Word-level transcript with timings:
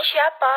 ini 0.00 0.08
siapa? 0.16 0.54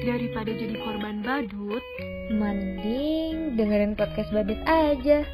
Daripada 0.08 0.48
jadi 0.48 0.80
korban 0.80 1.20
badut, 1.20 1.84
Mending 2.32 3.52
dengerin 3.60 3.92
podcast 3.92 4.32
badut 4.32 4.56
aja. 4.64 5.28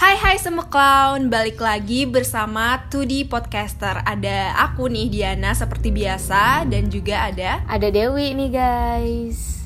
Hai 0.00 0.16
hai 0.16 0.40
semua 0.40 0.64
clown, 0.64 1.28
balik 1.28 1.60
lagi 1.60 2.08
bersama 2.08 2.88
2D 2.88 3.28
Podcaster 3.28 4.00
Ada 4.00 4.56
aku 4.64 4.88
nih 4.88 5.12
Diana 5.12 5.52
seperti 5.52 5.92
biasa 5.92 6.64
dan 6.64 6.88
juga 6.88 7.28
ada 7.28 7.60
Ada 7.68 7.92
Dewi 7.92 8.32
nih 8.32 8.48
guys. 8.48 9.63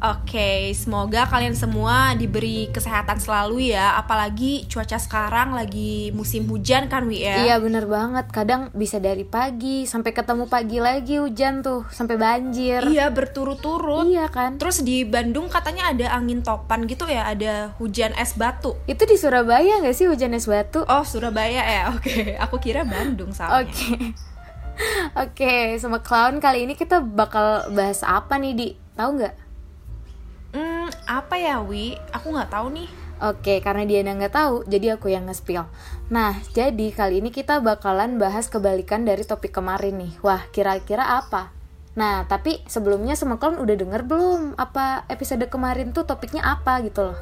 Oke, 0.00 0.72
semoga 0.72 1.28
kalian 1.28 1.52
semua 1.52 2.16
diberi 2.16 2.72
kesehatan 2.72 3.20
selalu 3.20 3.76
ya 3.76 4.00
Apalagi 4.00 4.64
cuaca 4.64 4.96
sekarang 4.96 5.52
lagi 5.52 6.08
musim 6.16 6.48
hujan 6.48 6.88
kan 6.88 7.04
Wi 7.04 7.20
ya 7.20 7.44
Iya 7.44 7.56
bener 7.60 7.84
banget. 7.84 8.32
Kadang 8.32 8.72
bisa 8.72 8.96
dari 8.96 9.28
pagi 9.28 9.84
sampai 9.84 10.16
ketemu 10.16 10.48
pagi 10.48 10.80
lagi 10.80 11.20
hujan 11.20 11.60
tuh 11.60 11.84
sampai 11.92 12.16
banjir. 12.16 12.80
Iya 12.88 13.12
berturut-turut 13.12 14.08
Iya 14.08 14.32
kan. 14.32 14.56
Terus 14.56 14.80
di 14.80 15.04
Bandung 15.04 15.52
katanya 15.52 15.92
ada 15.92 16.16
angin 16.16 16.40
topan 16.40 16.88
gitu 16.88 17.04
ya, 17.04 17.28
ada 17.28 17.76
hujan 17.76 18.16
es 18.16 18.32
batu 18.40 18.80
Itu 18.88 19.04
di 19.04 19.20
Surabaya 19.20 19.84
gak 19.84 19.92
sih 19.92 20.08
hujan 20.08 20.32
es 20.32 20.48
batu? 20.48 20.80
Oh 20.88 21.04
Surabaya 21.04 21.60
ya, 21.60 21.82
oke 21.92 22.40
Aku 22.48 22.56
kira 22.56 22.88
Bandung 22.88 23.36
soalnya 23.36 23.68
Oke. 23.68 24.16
Oke, 25.12 25.76
sama 25.76 26.00
clown 26.00 26.40
kali 26.40 26.64
ini 26.64 26.72
kita 26.72 27.04
bakal 27.04 27.68
bahas 27.76 28.00
apa 28.00 28.40
nih 28.40 28.52
di? 28.56 28.68
Tahu 28.96 29.10
nggak? 29.20 29.34
Hmm, 30.52 30.90
apa 31.06 31.34
ya 31.38 31.62
Wi? 31.62 31.94
Aku 32.14 32.34
nggak 32.34 32.50
tahu 32.50 32.68
nih 32.74 32.90
Oke, 33.20 33.60
karena 33.60 33.84
dia 33.84 34.00
nggak 34.00 34.32
tahu, 34.32 34.64
jadi 34.64 34.96
aku 34.96 35.12
yang 35.12 35.28
nge-spill. 35.28 35.68
Nah, 36.08 36.40
jadi 36.56 36.88
kali 36.88 37.20
ini 37.20 37.28
kita 37.28 37.60
bakalan 37.60 38.16
bahas 38.16 38.48
kebalikan 38.48 39.04
dari 39.04 39.28
topik 39.28 39.52
kemarin 39.52 40.00
nih. 40.00 40.16
Wah, 40.24 40.48
kira-kira 40.48 41.04
apa? 41.04 41.52
Nah, 42.00 42.24
tapi 42.24 42.64
sebelumnya 42.64 43.12
sama 43.20 43.36
kalian 43.36 43.60
udah 43.60 43.76
denger 43.76 44.02
belum 44.08 44.56
apa 44.56 45.04
episode 45.12 45.44
kemarin 45.52 45.92
tuh 45.92 46.08
topiknya 46.08 46.40
apa 46.48 46.80
gitu 46.80 47.12
loh? 47.12 47.20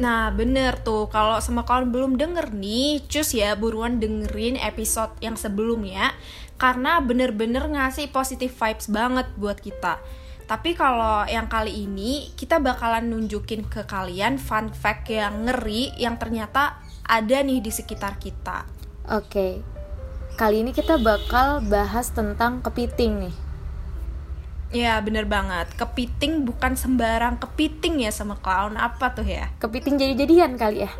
Nah 0.00 0.32
bener 0.32 0.80
tuh 0.80 1.04
kalau 1.12 1.36
sama 1.44 1.68
kalian 1.68 1.92
belum 1.92 2.12
denger 2.16 2.56
nih 2.56 3.04
Cus 3.12 3.36
ya 3.36 3.52
buruan 3.52 4.00
dengerin 4.00 4.56
episode 4.56 5.12
yang 5.20 5.36
sebelumnya 5.36 6.16
Karena 6.56 6.96
bener-bener 7.04 7.68
ngasih 7.68 8.08
positive 8.08 8.56
vibes 8.56 8.88
banget 8.88 9.28
buat 9.36 9.60
kita 9.60 10.00
Tapi 10.52 10.76
kalau 10.76 11.24
yang 11.24 11.48
kali 11.48 11.88
ini 11.88 12.28
kita 12.36 12.60
bakalan 12.60 13.08
nunjukin 13.08 13.64
ke 13.72 13.88
kalian 13.88 14.36
fun 14.36 14.68
fact 14.68 15.08
yang 15.08 15.48
ngeri 15.48 15.96
Yang 15.96 16.28
ternyata 16.28 16.76
ada 17.08 17.40
nih 17.40 17.64
di 17.64 17.72
sekitar 17.72 18.20
kita 18.20 18.68
Oke, 19.08 19.64
kali 20.36 20.60
ini 20.60 20.76
kita 20.76 21.00
bakal 21.00 21.64
bahas 21.64 22.12
tentang 22.12 22.60
kepiting 22.60 23.26
nih. 23.26 23.36
Ya 24.76 25.00
bener 25.00 25.24
banget 25.24 25.72
Kepiting 25.72 26.44
bukan 26.44 26.76
sembarang 26.76 27.40
kepiting 27.40 28.04
ya 28.04 28.12
sama 28.12 28.36
clown 28.36 28.76
Apa 28.76 29.16
tuh 29.16 29.24
ya? 29.24 29.48
Kepiting 29.56 29.96
jadi-jadian 29.96 30.60
kali 30.60 30.84
ya? 30.84 30.92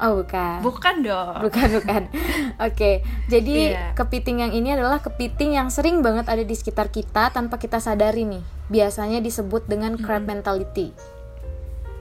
Oh, 0.00 0.24
bukan. 0.24 0.64
Bukan 0.64 1.04
dong 1.04 1.44
Bukan, 1.44 1.68
bukan. 1.76 2.02
Oke, 2.66 3.04
jadi 3.28 3.56
Iya. 3.76 3.84
kepiting 3.92 4.40
yang 4.40 4.52
ini 4.56 4.72
adalah 4.72 5.04
kepiting 5.04 5.54
yang 5.54 5.68
sering 5.68 6.00
banget 6.00 6.24
ada 6.24 6.40
di 6.40 6.56
sekitar 6.56 6.88
kita 6.88 7.28
tanpa 7.30 7.60
kita 7.60 7.76
sadari 7.78 8.24
nih. 8.24 8.40
Biasanya 8.72 9.20
disebut 9.20 9.68
dengan 9.68 10.00
crab 10.00 10.24
mentality. 10.24 10.96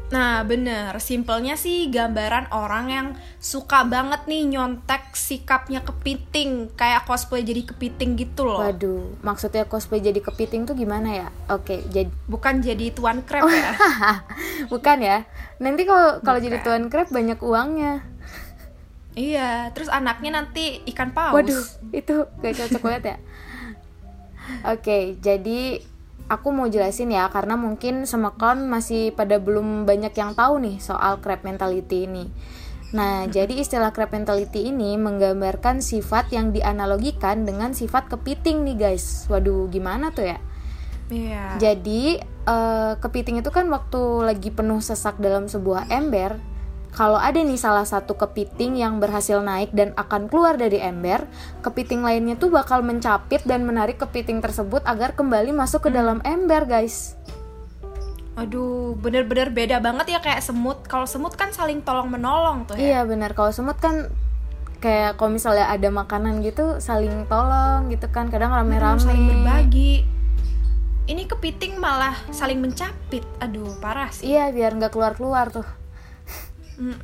Nah 0.09 0.41
bener, 0.41 0.97
simpelnya 0.97 1.53
sih 1.53 1.85
gambaran 1.93 2.49
orang 2.49 2.85
yang 2.89 3.07
suka 3.37 3.85
banget 3.85 4.25
nih 4.25 4.57
nyontek 4.57 5.13
sikapnya 5.13 5.85
kepiting 5.85 6.73
Kayak 6.73 7.05
cosplay 7.05 7.45
jadi 7.45 7.61
kepiting 7.61 8.17
gitu 8.17 8.49
loh 8.49 8.65
Waduh, 8.65 9.21
maksudnya 9.21 9.69
cosplay 9.69 10.01
jadi 10.01 10.17
kepiting 10.17 10.65
tuh 10.65 10.73
gimana 10.73 11.13
ya? 11.13 11.27
Oke, 11.53 11.85
jadi 11.93 12.09
Bukan 12.25 12.65
jadi 12.65 12.89
tuan 12.89 13.21
crab 13.21 13.45
ya 13.53 13.71
bukan 14.73 14.97
ya. 14.97 15.17
Nanti 15.61 15.85
kalau 15.85 16.21
kalau 16.25 16.39
jadi 16.41 16.57
tuan 16.65 16.89
crab 16.89 17.13
banyak 17.13 17.37
uangnya. 17.45 18.01
Iya, 19.13 19.73
terus 19.75 19.91
anaknya 19.91 20.41
nanti 20.41 20.79
ikan 20.95 21.11
paus 21.11 21.35
Waduh, 21.35 21.65
itu 21.91 22.15
gak 22.39 22.53
cocok 22.55 22.81
banget 22.81 23.03
ya. 23.03 23.17
Oke, 24.65 25.19
jadi 25.21 25.83
aku 26.29 26.53
mau 26.53 26.69
jelasin 26.69 27.09
ya 27.09 27.27
karena 27.33 27.57
mungkin 27.57 28.05
sama 28.05 28.37
kalian 28.37 28.69
masih 28.69 29.11
pada 29.17 29.41
belum 29.41 29.89
banyak 29.89 30.13
yang 30.13 30.37
tahu 30.37 30.61
nih 30.61 30.77
soal 30.77 31.17
crab 31.19 31.41
mentality 31.41 32.05
ini. 32.05 32.29
Nah, 32.89 33.29
jadi 33.29 33.53
istilah 33.61 33.93
crab 33.93 34.09
mentality 34.13 34.69
ini 34.69 34.97
menggambarkan 34.97 35.81
sifat 35.81 36.33
yang 36.33 36.49
dianalogikan 36.49 37.45
dengan 37.45 37.73
sifat 37.73 38.09
kepiting 38.09 38.65
nih 38.65 38.77
guys. 38.77 39.29
Waduh, 39.29 39.69
gimana 39.69 40.09
tuh 40.09 40.29
ya? 40.29 40.37
Iya 41.09 41.57
Jadi 41.57 42.21
eh, 42.21 42.93
kepiting 43.01 43.41
itu 43.41 43.49
kan 43.49 43.65
waktu 43.73 44.01
lagi 44.21 44.53
penuh 44.53 44.77
sesak 44.81 45.17
dalam 45.17 45.49
sebuah 45.49 45.89
ember, 45.89 46.37
kalau 46.89 47.21
ada 47.21 47.37
nih 47.37 47.55
salah 47.55 47.85
satu 47.85 48.17
kepiting 48.17 48.75
yang 48.81 48.97
berhasil 48.97 49.39
naik 49.39 49.69
dan 49.71 49.93
akan 49.93 50.25
keluar 50.25 50.57
dari 50.57 50.81
ember, 50.81 51.23
kepiting 51.61 52.01
lainnya 52.01 52.35
tuh 52.35 52.49
bakal 52.49 52.81
mencapit 52.81 53.45
dan 53.45 53.63
menarik 53.63 54.01
kepiting 54.01 54.41
tersebut 54.41 54.81
agar 54.83 55.13
kembali 55.13 55.53
masuk 55.53 55.87
ke 55.87 55.89
dalam 55.93 56.17
ember, 56.25 56.65
guys. 56.65 57.13
Aduh, 58.39 58.95
bener-bener 58.97 59.51
beda 59.53 59.77
banget 59.83 60.17
ya 60.17 60.19
kayak 60.23 60.41
semut. 60.41 60.81
Kalau 60.87 61.05
semut 61.05 61.35
kan 61.35 61.53
saling 61.53 61.83
tolong-menolong 61.85 62.65
tuh 62.67 62.75
ya. 62.79 62.99
Iya 62.99 63.01
benar, 63.05 63.37
kalau 63.37 63.53
semut 63.53 63.77
kan 63.77 64.09
kayak 64.79 65.19
kalau 65.19 65.35
misalnya 65.35 65.67
ada 65.67 65.91
makanan 65.91 66.39
gitu 66.39 66.79
saling 66.79 67.27
tolong 67.27 67.91
gitu 67.91 68.07
kan, 68.09 68.31
kadang 68.31 68.55
Aduh, 68.55 68.65
rame-rame. 68.65 68.99
saling 68.99 69.23
berbagi. 69.27 70.07
Ini 71.09 71.25
kepiting 71.25 71.77
malah 71.77 72.15
saling 72.29 72.61
mencapit. 72.61 73.25
Aduh, 73.41 73.77
parah 73.81 74.11
sih. 74.13 74.29
Iya, 74.29 74.51
biar 74.51 74.77
nggak 74.77 74.93
keluar-keluar 74.93 75.49
tuh. 75.53 75.78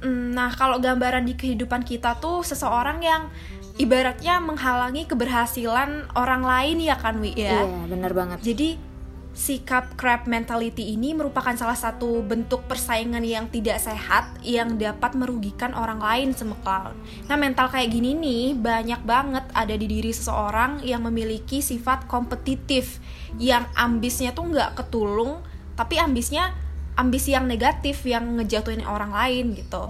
Nah, 0.07 0.55
kalau 0.55 0.79
gambaran 0.79 1.27
di 1.27 1.35
kehidupan 1.35 1.83
kita 1.83 2.15
tuh 2.23 2.41
seseorang 2.47 3.03
yang 3.03 3.27
ibaratnya 3.75 4.39
menghalangi 4.39 5.03
keberhasilan 5.03 6.07
orang 6.15 6.43
lain 6.47 6.79
ya 6.79 6.95
kan 6.95 7.19
Wi 7.19 7.35
ya. 7.35 7.67
Iya, 7.67 7.91
benar 7.91 8.11
banget. 8.15 8.39
Jadi 8.39 8.95
sikap 9.35 9.99
crab 9.99 10.31
mentality 10.31 10.95
ini 10.95 11.11
merupakan 11.11 11.51
salah 11.59 11.75
satu 11.75 12.23
bentuk 12.23 12.71
persaingan 12.71 13.19
yang 13.19 13.51
tidak 13.51 13.83
sehat 13.83 14.31
yang 14.39 14.79
dapat 14.79 15.11
merugikan 15.11 15.75
orang 15.75 15.99
lain 15.99 16.31
clown. 16.63 16.95
Nah, 17.27 17.35
mental 17.35 17.67
kayak 17.67 17.91
gini 17.91 18.15
nih 18.15 18.55
banyak 18.55 19.03
banget 19.03 19.43
ada 19.51 19.75
di 19.75 19.91
diri 19.91 20.15
seseorang 20.15 20.87
yang 20.87 21.03
memiliki 21.03 21.59
sifat 21.59 22.07
kompetitif 22.07 23.03
yang 23.35 23.67
ambisnya 23.75 24.31
tuh 24.31 24.47
nggak 24.47 24.79
ketulung, 24.79 25.43
tapi 25.75 25.99
ambisnya 25.99 26.55
ambisi 26.95 27.35
yang 27.35 27.47
negatif 27.47 28.03
yang 28.07 28.39
ngejatuhin 28.39 28.83
orang 28.87 29.11
lain 29.11 29.55
gitu. 29.55 29.87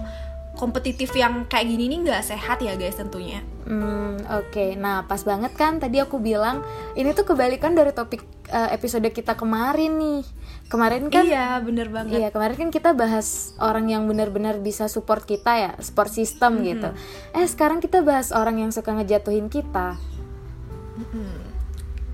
Kompetitif 0.56 1.12
yang 1.12 1.44
kayak 1.46 1.68
gini 1.68 1.92
nih 1.92 1.98
nggak 2.08 2.22
sehat 2.24 2.64
ya 2.64 2.74
guys 2.80 2.96
tentunya. 2.96 3.44
Hmm, 3.68 4.16
oke. 4.30 4.78
Nah, 4.78 5.04
pas 5.04 5.20
banget 5.20 5.52
kan 5.52 5.76
tadi 5.76 6.00
aku 6.00 6.16
bilang 6.16 6.64
ini 6.96 7.12
tuh 7.12 7.28
kebalikan 7.28 7.76
dari 7.76 7.92
topik 7.92 8.24
eh, 8.48 8.72
episode 8.72 9.04
kita 9.12 9.36
kemarin 9.36 10.00
nih. 10.00 10.22
Kemarin 10.66 11.12
kan 11.12 11.22
iya, 11.28 11.60
bener 11.62 11.92
banget. 11.92 12.18
Iya, 12.18 12.28
kemarin 12.32 12.56
kan 12.56 12.70
kita 12.72 12.90
bahas 12.96 13.54
orang 13.62 13.86
yang 13.86 14.08
benar-benar 14.08 14.58
bisa 14.58 14.88
support 14.88 15.28
kita 15.28 15.52
ya, 15.54 15.72
support 15.78 16.10
system 16.10 16.64
gitu. 16.64 16.90
Eh, 17.36 17.46
sekarang 17.46 17.78
kita 17.78 18.00
bahas 18.00 18.32
orang 18.32 18.64
yang 18.64 18.70
suka 18.72 18.96
ngejatuhin 18.96 19.52
kita. 19.52 20.00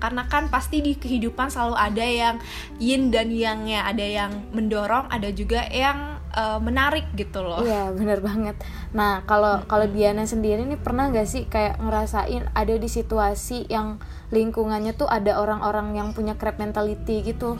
Karena 0.03 0.27
kan 0.27 0.51
pasti 0.51 0.83
di 0.83 0.99
kehidupan 0.99 1.47
selalu 1.47 1.79
ada 1.79 2.03
yang 2.03 2.35
yin 2.75 3.07
dan 3.07 3.31
yangnya 3.31 3.87
ada 3.87 4.03
yang 4.03 4.35
mendorong 4.51 5.07
ada 5.07 5.31
juga 5.31 5.63
yang 5.71 6.19
eh, 6.35 6.59
menarik 6.59 7.07
gitu 7.15 7.39
loh 7.39 7.63
Iya, 7.63 7.95
bener 7.95 8.19
banget. 8.19 8.59
Nah, 8.91 9.23
kalau 9.23 9.63
kalau 9.63 9.87
Diana 9.87 10.27
sendiri 10.27 10.67
nih 10.67 10.75
pernah 10.75 11.07
gak 11.07 11.23
sih 11.23 11.47
kayak 11.47 11.79
ngerasain 11.79 12.51
ada 12.51 12.75
di 12.75 12.89
situasi 12.91 13.71
yang 13.71 14.03
lingkungannya 14.35 14.91
tuh 14.91 15.07
ada 15.07 15.39
orang-orang 15.39 15.95
yang 15.95 16.11
punya 16.11 16.35
crab 16.35 16.59
mentality 16.59 17.23
gitu? 17.23 17.55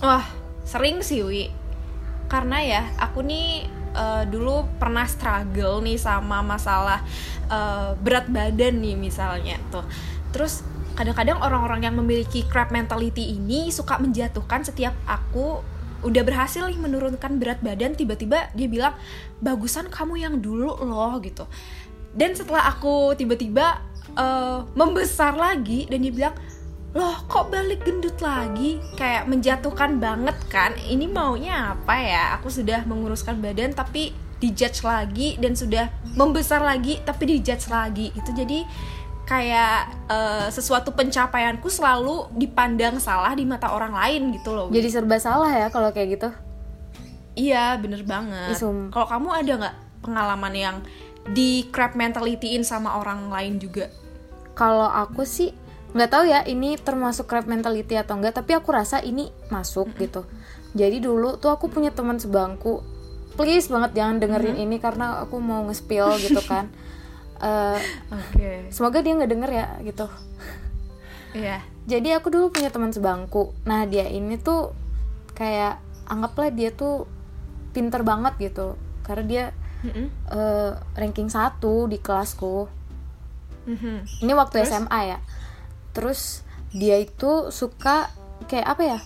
wah 0.00 0.24
sering 0.64 1.04
sih 1.04 1.20
wi 1.20 1.52
karena 2.30 2.58
ya 2.64 2.82
aku 2.96 3.20
nih 3.20 3.68
eh, 3.92 4.24
dulu 4.30 4.64
pernah 4.80 5.04
struggle 5.04 5.84
nih 5.84 6.00
sama 6.00 6.40
masalah 6.40 7.04
eh, 7.52 7.92
berat 8.00 8.26
badan 8.32 8.80
nih 8.80 8.96
misalnya 8.96 9.60
tuh 9.68 9.84
terus 10.32 10.64
kadang-kadang 11.00 11.40
orang-orang 11.40 11.88
yang 11.88 11.96
memiliki 11.96 12.44
crab 12.44 12.68
mentality 12.68 13.32
ini 13.32 13.72
suka 13.72 13.96
menjatuhkan 13.96 14.68
setiap 14.68 14.92
aku 15.08 15.64
udah 16.04 16.20
berhasil 16.20 16.68
nih 16.68 16.76
menurunkan 16.76 17.40
berat 17.40 17.64
badan 17.64 17.96
tiba-tiba 17.96 18.52
dia 18.52 18.68
bilang 18.68 18.92
bagusan 19.40 19.88
kamu 19.88 20.20
yang 20.20 20.44
dulu 20.44 20.76
loh 20.84 21.16
gitu. 21.24 21.48
Dan 22.12 22.36
setelah 22.36 22.68
aku 22.68 23.16
tiba-tiba 23.16 23.80
eh, 24.12 24.60
membesar 24.76 25.40
lagi 25.40 25.88
dan 25.88 26.04
dia 26.04 26.12
bilang 26.12 26.36
loh 26.92 27.16
kok 27.32 27.48
balik 27.48 27.80
gendut 27.80 28.20
lagi? 28.20 28.76
Kayak 29.00 29.24
menjatuhkan 29.24 29.96
banget 29.96 30.36
kan? 30.52 30.76
Ini 30.76 31.08
maunya 31.08 31.80
apa 31.80 31.96
ya? 31.96 32.36
Aku 32.36 32.52
sudah 32.52 32.84
menguruskan 32.84 33.40
badan 33.40 33.72
tapi 33.72 34.12
dijudge 34.36 34.84
lagi 34.84 35.36
dan 35.40 35.56
sudah 35.56 35.88
membesar 36.16 36.64
lagi 36.64 37.00
tapi 37.04 37.28
dijudge 37.28 37.68
lagi 37.68 38.08
itu 38.16 38.32
jadi 38.32 38.64
kayak 39.30 40.10
eh, 40.10 40.46
sesuatu 40.50 40.90
pencapaianku 40.90 41.70
selalu 41.70 42.26
dipandang 42.34 42.98
salah 42.98 43.30
di 43.38 43.46
mata 43.46 43.70
orang 43.70 43.94
lain 43.94 44.34
gitu 44.34 44.50
loh. 44.50 44.66
Jadi 44.74 44.90
serba 44.90 45.22
salah 45.22 45.54
ya 45.54 45.70
kalau 45.70 45.94
kayak 45.94 46.18
gitu? 46.18 46.28
Iya 47.38 47.78
bener 47.78 48.02
banget. 48.02 48.58
Kalau 48.90 49.06
kamu 49.06 49.28
ada 49.30 49.52
nggak 49.62 49.76
pengalaman 50.02 50.54
yang 50.58 50.76
di 51.30 51.70
crab 51.70 51.94
mentalityin 51.94 52.66
sama 52.66 52.98
orang 52.98 53.30
lain 53.30 53.62
juga? 53.62 53.86
Kalau 54.58 54.90
aku 54.90 55.22
sih 55.22 55.54
nggak 55.94 56.10
tahu 56.10 56.24
ya 56.26 56.42
ini 56.50 56.74
termasuk 56.74 57.30
crab 57.30 57.46
mentality 57.46 57.94
atau 57.94 58.18
enggak 58.18 58.34
tapi 58.34 58.58
aku 58.58 58.74
rasa 58.74 58.98
ini 58.98 59.30
masuk 59.46 59.94
gitu. 60.02 60.26
Jadi 60.74 60.98
dulu 60.98 61.38
tuh 61.38 61.54
aku 61.54 61.70
punya 61.70 61.94
teman 61.94 62.18
sebangku. 62.18 62.82
Please 63.38 63.70
banget 63.70 63.94
jangan 63.94 64.18
dengerin 64.18 64.58
ini 64.58 64.82
karena 64.82 65.22
aku 65.22 65.38
mau 65.38 65.62
nge-spill 65.70 66.18
gitu 66.18 66.42
kan 66.42 66.66
Eh, 67.40 67.78
oke. 68.12 68.50
semoga 68.68 69.00
dia 69.00 69.16
nggak 69.16 69.32
denger 69.32 69.50
ya 69.50 69.66
gitu. 69.80 70.06
Iya. 71.32 71.64
Jadi 71.88 72.08
aku 72.12 72.28
dulu 72.28 72.52
punya 72.52 72.68
teman 72.68 72.92
sebangku. 72.92 73.56
Nah 73.64 73.88
dia 73.88 74.04
ini 74.10 74.36
tuh 74.36 74.76
kayak 75.32 75.80
anggaplah 76.04 76.52
dia 76.52 76.68
tuh 76.74 77.08
pinter 77.72 78.04
banget 78.04 78.36
gitu. 78.36 78.76
Karena 79.06 79.24
dia 79.24 79.44
Mm-mm. 79.80 80.06
eh, 80.30 80.72
ranking 80.98 81.32
satu 81.32 81.88
di 81.88 81.96
kelasku. 81.98 82.68
Mhm. 83.60 84.24
ini 84.24 84.32
waktu 84.36 84.64
SMA 84.64 85.00
ya. 85.16 85.18
Terus 85.96 86.42
dia 86.72 86.96
itu 87.00 87.48
suka 87.52 88.08
kayak 88.48 88.66
apa 88.76 88.82
ya? 88.84 88.98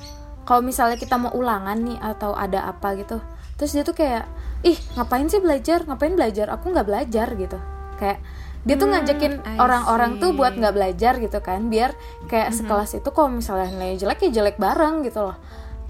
Kalau 0.44 0.60
misalnya 0.60 0.98
kita 0.98 1.16
mau 1.16 1.32
ulangan 1.32 1.78
nih 1.78 1.98
atau 2.02 2.34
ada 2.36 2.66
apa 2.69 2.98
gitu 2.98 3.16
terus 3.54 3.70
dia 3.70 3.86
tuh 3.86 3.94
kayak 3.94 4.26
ih 4.66 4.75
ngapain 4.98 5.31
sih 5.31 5.38
belajar? 5.38 5.86
Ngapain 5.86 6.19
belajar? 6.19 6.50
Aku 6.50 6.75
nggak 6.75 6.84
belajar 6.90 7.28
gitu 7.38 7.58
kayak 7.94 8.19
dia 8.64 8.75
tuh 8.75 8.88
Hmm, 8.88 8.96
ngajakin 8.96 9.35
I 9.44 9.61
orang-orang 9.61 10.17
tuh 10.17 10.32
buat 10.32 10.56
nggak 10.56 10.73
belajar 10.73 11.12
gitu 11.19 11.38
kan 11.38 11.69
biar 11.69 11.93
kayak 12.26 12.49
sekelas 12.50 12.96
itu 12.96 13.08
kalau 13.11 13.29
misalnya 13.29 13.69
nilainya 13.70 14.00
jelek 14.00 14.25
ya 14.25 14.31
jelek 14.35 14.56
bareng 14.56 15.05
gitu 15.05 15.20
loh. 15.23 15.37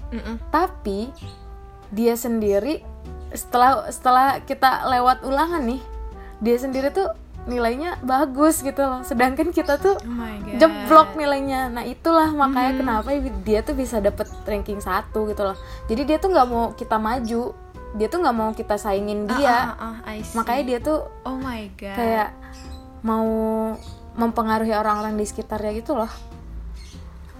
Mm-mm. 0.05 0.37
tapi 0.47 1.09
dia 1.89 2.13
sendiri 2.13 2.85
setelah 3.31 3.89
setelah 3.89 4.39
kita 4.39 4.85
lewat 4.87 5.23
ulangan 5.23 5.63
nih 5.63 5.81
dia 6.39 6.55
sendiri 6.55 6.91
tuh 6.91 7.09
nilainya 7.45 8.01
bagus 8.01 8.59
gitu 8.59 8.81
loh. 8.81 9.01
Sedangkan 9.01 9.53
kita 9.53 9.77
tuh 9.77 9.95
Oh 9.95 10.57
jeblok 10.57 11.13
nilainya. 11.13 11.69
Nah 11.69 11.85
itulah 11.85 12.33
makanya 12.33 12.73
Mhm. 12.73 12.79
kenapa 12.81 13.09
dia 13.45 13.61
tuh 13.61 13.73
bisa 13.73 14.01
dapet 14.01 14.25
ranking 14.43 14.81
satu 14.81 15.29
gitu 15.29 15.45
loh. 15.45 15.57
Jadi 15.85 16.01
dia 16.03 16.17
tuh 16.17 16.33
nggak 16.33 16.47
mau 16.49 16.73
kita 16.73 16.97
maju 16.97 17.53
dia 17.95 18.07
tuh 18.07 18.19
nggak 18.19 18.35
mau 18.35 18.51
kita 18.51 18.75
saingin 18.75 19.23
dia 19.25 19.71
Ah, 19.71 19.71
ah, 19.71 19.95
ah, 20.03 20.11
I 20.11 20.19
see. 20.19 20.35
makanya 20.35 20.63
dia 20.65 20.79
tuh 20.79 20.99
Oh 21.23 21.35
my 21.35 21.71
god. 21.73 21.95
kayak 21.95 22.29
mau 23.01 23.25
mempengaruhi 24.13 24.71
orang-orang 24.71 25.13
di 25.13 25.23
sekitarnya 25.23 25.71
gitu 25.75 25.93
loh 25.93 26.11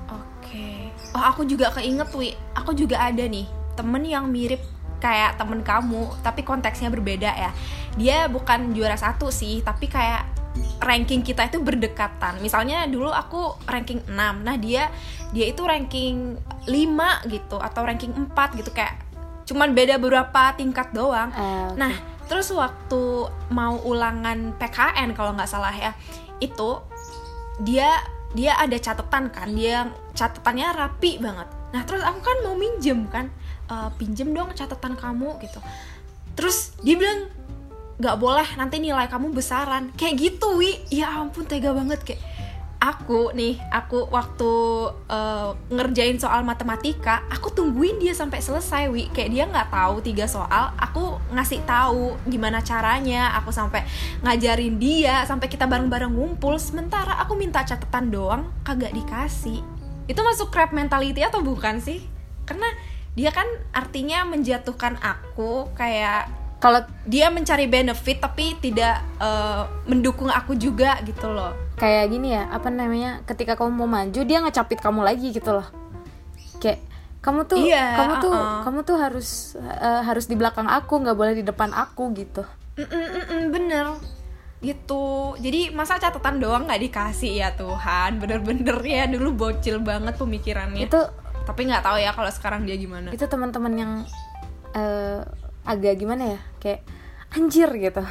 Oke. 0.06 0.92
Oh 1.12 1.24
aku 1.24 1.44
juga 1.44 1.72
keinget 1.72 2.10
wi. 2.13 2.31
Aku 2.54 2.72
juga 2.72 3.02
ada 3.02 3.19
nih 3.19 3.44
temen 3.74 4.04
yang 4.04 4.30
mirip 4.30 4.62
kayak 4.98 5.36
temen 5.36 5.60
kamu, 5.62 6.07
tapi 6.22 6.42
konteksnya 6.42 6.88
berbeda 6.88 7.28
ya. 7.28 7.52
Dia 7.96 8.18
bukan 8.25 8.72
juara 8.72 8.96
satu 8.96 9.28
sih, 9.30 9.60
tapi 9.60 9.86
kayak 9.86 10.24
ranking 10.80 11.19
kita 11.19 11.46
itu 11.46 11.60
berdekatan. 11.60 12.40
Misalnya 12.40 12.88
dulu 12.88 13.12
aku 13.12 13.60
ranking 13.66 14.00
6, 14.06 14.16
nah 14.42 14.56
dia 14.56 14.88
dia 15.30 15.46
itu 15.46 15.62
ranking 15.62 16.40
5 16.63 16.72
gitu 17.28 17.57
atau 17.60 17.81
ranking 17.84 18.16
4 18.16 18.31
gitu 18.56 18.72
kayak 18.72 19.04
cuman 19.45 19.71
beda 19.71 20.01
beberapa 20.01 20.53
tingkat 20.57 20.89
doang. 20.92 21.30
Eh, 21.31 21.69
Nah, 21.77 21.94
terus 22.25 22.50
waktu 22.50 23.30
mau 23.53 23.77
ulangan 23.86 24.57
PKN 24.57 25.13
kalau 25.13 25.31
nggak 25.38 25.50
salah 25.50 25.74
ya, 25.74 25.94
itu 26.42 26.81
dia 27.62 28.01
dia 28.36 28.51
ada 28.59 28.75
catatan 28.75 29.31
kan, 29.31 29.47
dia 29.56 29.88
catatannya 30.12 30.68
rapi 30.75 31.24
banget. 31.24 31.47
Nah, 31.71 31.81
terus 31.88 32.03
aku 32.03 32.19
kan 32.19 32.38
mau 32.44 32.56
minjem 32.59 33.07
kan, 33.07 33.31
"Eh, 33.71 33.89
pinjem 33.95 34.36
dong 34.36 34.51
catatan 34.51 35.00
kamu 35.00 35.39
gitu. 35.39 35.63
Terus 36.36 36.75
dia 36.83 37.00
bilang 37.00 37.31
nggak 37.95 38.18
boleh 38.19 38.47
nanti 38.59 38.83
nilai 38.83 39.07
kamu 39.07 39.31
besaran 39.31 39.88
kayak 39.95 40.19
gitu 40.19 40.59
wi 40.59 40.83
ya 40.92 41.15
ampun 41.15 41.47
tega 41.47 41.71
banget 41.71 42.03
kayak 42.03 42.19
aku 42.86 43.34
nih 43.34 43.58
aku 43.74 44.06
waktu 44.14 44.52
eh, 45.10 45.50
ngerjain 45.74 46.22
soal 46.22 46.46
matematika 46.46 47.26
aku 47.34 47.50
tungguin 47.50 47.98
dia 47.98 48.14
sampai 48.14 48.38
selesai 48.46 48.94
wi. 48.94 49.10
Kayak 49.10 49.30
dia 49.34 49.44
nggak 49.50 49.70
tahu 49.74 49.96
tiga 50.06 50.30
soal 50.30 50.70
aku 50.78 51.18
ngasih 51.34 51.66
tahu 51.66 52.14
gimana 52.30 52.62
caranya 52.62 53.34
aku 53.42 53.50
sampai 53.50 53.82
ngajarin 54.22 54.78
dia 54.78 55.26
sampai 55.26 55.50
kita 55.50 55.66
bareng-bareng 55.66 56.14
ngumpul. 56.14 56.54
Sementara 56.62 57.18
aku 57.18 57.34
minta 57.34 57.66
catatan 57.66 58.14
doang 58.14 58.54
kagak 58.62 58.94
dikasih. 58.94 59.66
Itu 60.06 60.22
masuk 60.22 60.54
crab 60.54 60.70
mentality 60.70 61.26
atau 61.26 61.42
bukan 61.42 61.81
sih? 61.81 62.06
Karena 62.46 62.70
dia 63.18 63.34
kan 63.34 63.48
artinya 63.74 64.28
menjatuhkan 64.30 65.02
aku 65.02 65.74
kayak 65.74 66.44
kalau 66.66 66.82
dia 67.06 67.30
mencari 67.30 67.70
benefit 67.70 68.18
tapi 68.18 68.58
tidak 68.58 68.98
eh, 69.22 69.64
mendukung 69.86 70.34
aku 70.34 70.58
juga 70.58 70.98
gitu 71.06 71.30
loh. 71.30 71.54
Kayak 71.78 72.10
gini 72.10 72.34
ya 72.34 72.50
apa 72.50 72.74
namanya 72.74 73.22
ketika 73.30 73.54
kamu 73.54 73.86
mau 73.86 73.86
maju 73.86 74.22
dia 74.26 74.42
ngecapit 74.42 74.82
kamu 74.82 75.06
lagi 75.06 75.30
gitu 75.30 75.62
loh. 75.62 75.68
Kayak 76.58 76.82
kamu 77.22 77.46
tuh 77.46 77.62
Iya, 77.62 77.86
kamu 78.02 78.14
tuh 78.18 78.34
uh-uh. 78.34 78.62
kamu 78.66 78.80
tuh 78.82 78.98
harus 78.98 79.30
eh, 79.62 80.02
harus 80.02 80.26
di 80.26 80.34
belakang 80.34 80.66
aku 80.66 81.06
nggak 81.06 81.14
boleh 81.14 81.38
di 81.38 81.46
depan 81.46 81.70
aku 81.70 82.10
gitu. 82.18 82.42
Mm-mm-mm, 82.82 83.54
bener. 83.54 84.02
Gitu. 84.58 85.38
Jadi 85.38 85.70
masa 85.70 86.02
catatan 86.02 86.42
doang 86.42 86.66
nggak 86.66 86.82
dikasih 86.82 87.46
ya 87.46 87.54
Tuhan? 87.54 88.18
Bener-bener 88.18 88.82
ya 88.82 89.06
dulu 89.06 89.38
bocil 89.38 89.86
banget 89.86 90.18
pemikirannya. 90.18 90.82
Itu 90.82 90.98
tapi 91.46 91.70
nggak 91.70 91.86
tahu 91.86 92.02
ya 92.02 92.10
kalau 92.10 92.32
sekarang 92.34 92.66
dia 92.66 92.74
gimana. 92.74 93.14
Itu 93.14 93.30
teman-teman 93.30 93.74
yang 93.78 93.92
eh, 94.74 95.22
agak 95.66 95.98
gimana 95.98 96.38
ya 96.38 96.40
kayak 96.58 96.82
anjir 97.32 97.70
gitu 97.72 98.06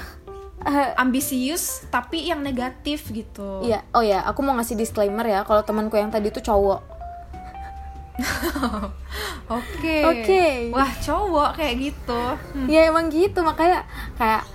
Eh, 0.64 0.90
ambisius 0.96 1.84
tapi 1.92 2.24
yang 2.24 2.40
negatif 2.40 3.12
gitu 3.12 3.60
iya 3.60 3.84
oh 3.92 4.00
ya 4.00 4.24
aku 4.24 4.40
mau 4.40 4.56
ngasih 4.56 4.74
disclaimer 4.74 5.20
ya 5.22 5.44
kalau 5.44 5.60
temanku 5.60 5.92
yang 5.94 6.08
tadi 6.08 6.32
tuh 6.32 6.40
cowok 6.40 6.80
oke 9.50 9.96
Oke. 10.08 10.44
wah 10.72 10.88
cowok 10.96 11.50
kayak 11.54 11.74
gitu 11.82 12.22
Hmm. 12.56 12.64
ya 12.64 12.88
emang 12.88 13.12
gitu 13.12 13.44
makanya 13.44 13.84
kayak 14.16 14.48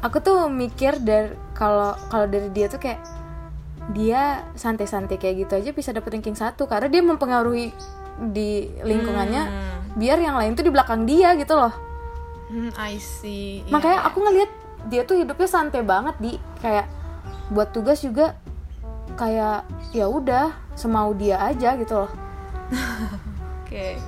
aku 0.00 0.16
tuh 0.22 0.48
mikir 0.48 0.96
dari 0.96 1.36
kalau 1.52 1.92
kalau 2.08 2.24
dari 2.24 2.48
dia 2.48 2.66
tuh 2.66 2.80
kayak 2.80 3.04
dia 3.92 4.48
santai-santai 4.56 5.20
kayak 5.20 5.44
gitu 5.44 5.60
aja 5.60 5.70
bisa 5.76 5.92
dapet 5.92 6.08
ranking 6.08 6.32
satu 6.32 6.64
karena 6.64 6.88
dia 6.88 7.04
mempengaruhi 7.04 7.68
di 8.32 8.72
lingkungannya 8.80 9.42
Hmm. 9.44 10.00
biar 10.00 10.16
yang 10.16 10.40
lain 10.40 10.56
tuh 10.56 10.64
di 10.64 10.72
belakang 10.72 11.04
dia 11.04 11.36
gitu 11.36 11.52
loh 11.52 11.83
Hmm, 12.54 12.70
I 12.78 13.02
see. 13.02 13.66
Iya, 13.66 13.72
makanya 13.74 13.98
iya. 13.98 14.06
aku 14.06 14.18
ngeliat 14.22 14.50
dia 14.86 15.02
tuh 15.02 15.18
hidupnya 15.18 15.48
santai 15.50 15.82
banget 15.82 16.14
di. 16.22 16.38
Kayak 16.62 16.86
buat 17.50 17.74
tugas 17.74 17.98
juga 17.98 18.38
kayak 19.18 19.66
ya 19.90 20.06
udah 20.06 20.54
semau 20.78 21.10
dia 21.18 21.42
aja 21.42 21.74
gitu 21.74 22.06
loh. 22.06 22.12
Oke. 23.66 23.98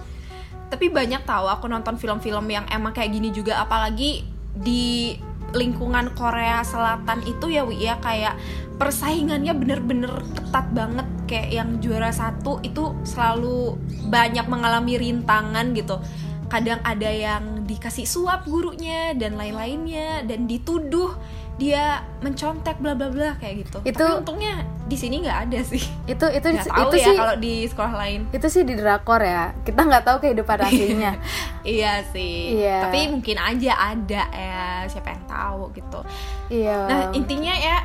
Tapi 0.70 0.86
banyak 0.94 1.26
tahu 1.26 1.46
aku 1.50 1.66
nonton 1.66 1.98
film-film 1.98 2.46
yang 2.46 2.66
emang 2.70 2.94
kayak 2.94 3.10
gini 3.10 3.34
juga 3.34 3.66
apalagi 3.66 4.22
di 4.54 5.18
lingkungan 5.54 6.10
Korea 6.14 6.62
Selatan 6.66 7.22
itu 7.22 7.50
ya 7.50 7.62
Wi 7.62 7.86
ya 7.86 7.98
kayak 8.02 8.34
persaingannya 8.78 9.58
bener-bener 9.58 10.22
ketat 10.38 10.70
banget. 10.70 11.06
Kayak 11.26 11.48
yang 11.50 11.70
juara 11.82 12.14
satu 12.14 12.62
itu 12.62 12.94
selalu 13.02 13.74
banyak 14.06 14.46
mengalami 14.46 14.94
rintangan 14.94 15.74
gitu. 15.74 15.98
Kadang 16.46 16.78
ada 16.86 17.10
yang 17.10 17.55
dikasih 17.66 18.06
suap 18.06 18.46
gurunya 18.46 19.12
dan 19.12 19.34
lain-lainnya 19.34 20.22
dan 20.22 20.46
dituduh 20.46 21.12
dia 21.56 22.04
mencontek 22.20 22.76
bla 22.78 22.92
bla 22.92 23.08
bla 23.08 23.32
kayak 23.36 23.64
gitu 23.64 23.78
Itu- 23.82 23.96
tapi 23.96 24.20
untungnya 24.20 24.54
di 24.86 24.94
sini 24.94 25.24
nggak 25.24 25.38
ada 25.48 25.60
sih 25.64 25.80
itu 26.06 26.26
itu 26.28 26.46
nggak 26.46 26.68
tahu 26.68 26.84
itu 26.86 26.96
ya 26.96 27.06
sih 27.08 27.16
kalau 27.16 27.34
di 27.34 27.54
sekolah 27.66 27.94
lain 27.96 28.20
itu 28.30 28.46
sih 28.46 28.62
di 28.62 28.74
drakor 28.76 29.18
ya 29.18 29.50
kita 29.64 29.80
nggak 29.82 30.04
tahu 30.04 30.16
kehidupan 30.20 30.58
aslinya 30.68 31.12
Iya 31.66 31.98
sih. 32.14 32.62
Iya. 32.62 32.86
Tapi 32.86 33.10
mungkin 33.10 33.42
aja 33.42 33.72
ada 33.90 34.22
ya, 34.30 34.86
siapa 34.86 35.10
yang 35.10 35.26
tahu 35.26 35.74
gitu. 35.74 35.98
iya 36.46 36.78
Nah, 36.86 37.02
intinya 37.10 37.50
ya 37.50 37.82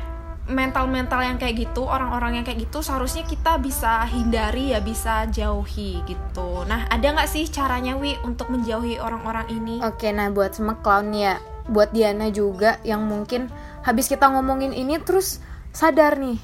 mental-mental 0.50 1.22
yang 1.22 1.38
kayak 1.38 1.70
gitu, 1.70 1.86
orang-orang 1.86 2.42
yang 2.42 2.44
kayak 2.44 2.66
gitu 2.66 2.82
seharusnya 2.82 3.22
kita 3.22 3.62
bisa 3.62 4.02
hindari 4.10 4.74
ya, 4.74 4.82
bisa 4.82 5.30
jauhi 5.30 6.02
gitu. 6.02 6.66
Nah, 6.66 6.90
ada 6.90 7.06
nggak 7.14 7.30
sih 7.30 7.46
caranya 7.46 7.94
Wi 7.94 8.18
untuk 8.26 8.50
menjauhi 8.50 8.98
orang-orang 8.98 9.46
ini? 9.54 9.78
Oke, 9.86 10.10
nah 10.10 10.28
buat 10.34 10.58
semua 10.58 10.82
clown 10.82 11.14
ya, 11.14 11.38
buat 11.70 11.94
Diana 11.94 12.32
juga 12.34 12.82
yang 12.82 13.06
mungkin 13.06 13.46
habis 13.86 14.10
kita 14.10 14.30
ngomongin 14.30 14.74
ini 14.74 14.98
terus 15.02 15.38
sadar 15.74 16.18
nih 16.18 16.38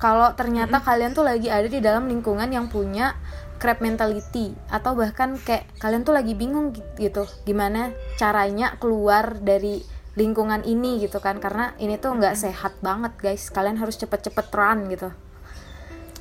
kalau 0.00 0.32
ternyata 0.32 0.80
kalian 0.80 1.12
tuh 1.12 1.22
lagi 1.22 1.52
ada 1.52 1.68
di 1.68 1.78
dalam 1.78 2.08
lingkungan 2.08 2.48
yang 2.50 2.66
punya 2.72 3.14
crab 3.60 3.84
mentality 3.84 4.56
atau 4.72 4.96
bahkan 4.96 5.36
kayak 5.36 5.68
kalian 5.76 6.02
tuh 6.02 6.16
lagi 6.16 6.32
bingung 6.32 6.72
gitu 6.96 7.28
gimana 7.44 7.92
caranya 8.16 8.74
keluar 8.80 9.36
dari 9.38 9.84
lingkungan 10.18 10.66
ini 10.66 10.98
gitu 11.02 11.22
kan 11.22 11.38
karena 11.38 11.74
ini 11.78 11.94
tuh 11.98 12.18
nggak 12.18 12.34
sehat 12.34 12.78
banget 12.82 13.14
guys 13.20 13.46
kalian 13.50 13.78
harus 13.78 13.94
cepet-cepet 13.98 14.46
run 14.50 14.90
gitu 14.90 15.10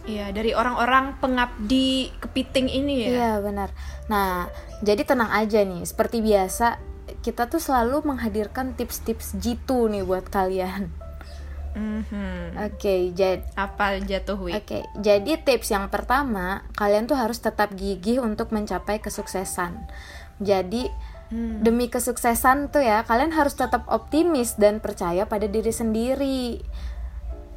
Iya, 0.09 0.33
dari 0.33 0.57
orang-orang 0.57 1.21
pengabdi 1.21 2.09
kepiting 2.17 2.65
ini 2.65 3.05
ya. 3.05 3.09
Iya 3.13 3.31
benar. 3.45 3.69
Nah, 4.09 4.49
jadi 4.81 5.05
tenang 5.05 5.29
aja 5.29 5.61
nih. 5.61 5.85
Seperti 5.85 6.25
biasa, 6.25 6.81
kita 7.21 7.45
tuh 7.45 7.61
selalu 7.61 8.01
menghadirkan 8.09 8.73
tips-tips 8.73 9.37
jitu 9.37 9.85
nih 9.85 10.01
buat 10.01 10.25
kalian. 10.25 10.89
Mhm. 11.77 12.57
Oke, 12.57 13.13
jadi 13.13 13.45
Apa 13.53 14.01
jatuh? 14.01 14.49
Oke, 14.49 14.89
jadi 14.97 15.37
tips 15.37 15.69
yang 15.69 15.85
pertama, 15.93 16.65
kalian 16.73 17.05
tuh 17.05 17.13
harus 17.13 17.37
tetap 17.37 17.77
gigih 17.77 18.25
untuk 18.25 18.49
mencapai 18.49 18.97
kesuksesan. 18.97 19.77
Jadi 20.41 20.89
Hmm. 21.29 21.61
demi 21.61 21.93
kesuksesan 21.93 22.73
tuh 22.73 22.81
ya, 22.81 23.05
kalian 23.05 23.29
harus 23.37 23.53
tetap 23.53 23.85
optimis 23.85 24.57
dan 24.57 24.81
percaya 24.81 25.29
pada 25.29 25.45
diri 25.45 25.69
sendiri. 25.69 26.57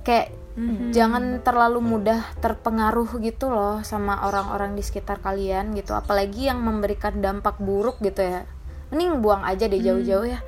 Kayak 0.04 0.36
Mhm. 0.52 0.92
jangan 0.92 1.24
terlalu 1.40 1.80
mudah 1.80 2.20
terpengaruh 2.44 3.08
gitu 3.24 3.48
loh 3.48 3.80
sama 3.80 4.28
orang-orang 4.28 4.76
di 4.76 4.84
sekitar 4.84 5.24
kalian 5.24 5.72
gitu, 5.72 5.96
apalagi 5.96 6.52
yang 6.52 6.60
memberikan 6.60 7.24
dampak 7.24 7.56
buruk 7.56 7.96
gitu 8.04 8.20
ya. 8.20 8.44
Mending 8.92 9.24
buang 9.24 9.40
aja 9.40 9.64
deh 9.64 9.80
jauh-jauh 9.80 10.28
ya. 10.28 10.44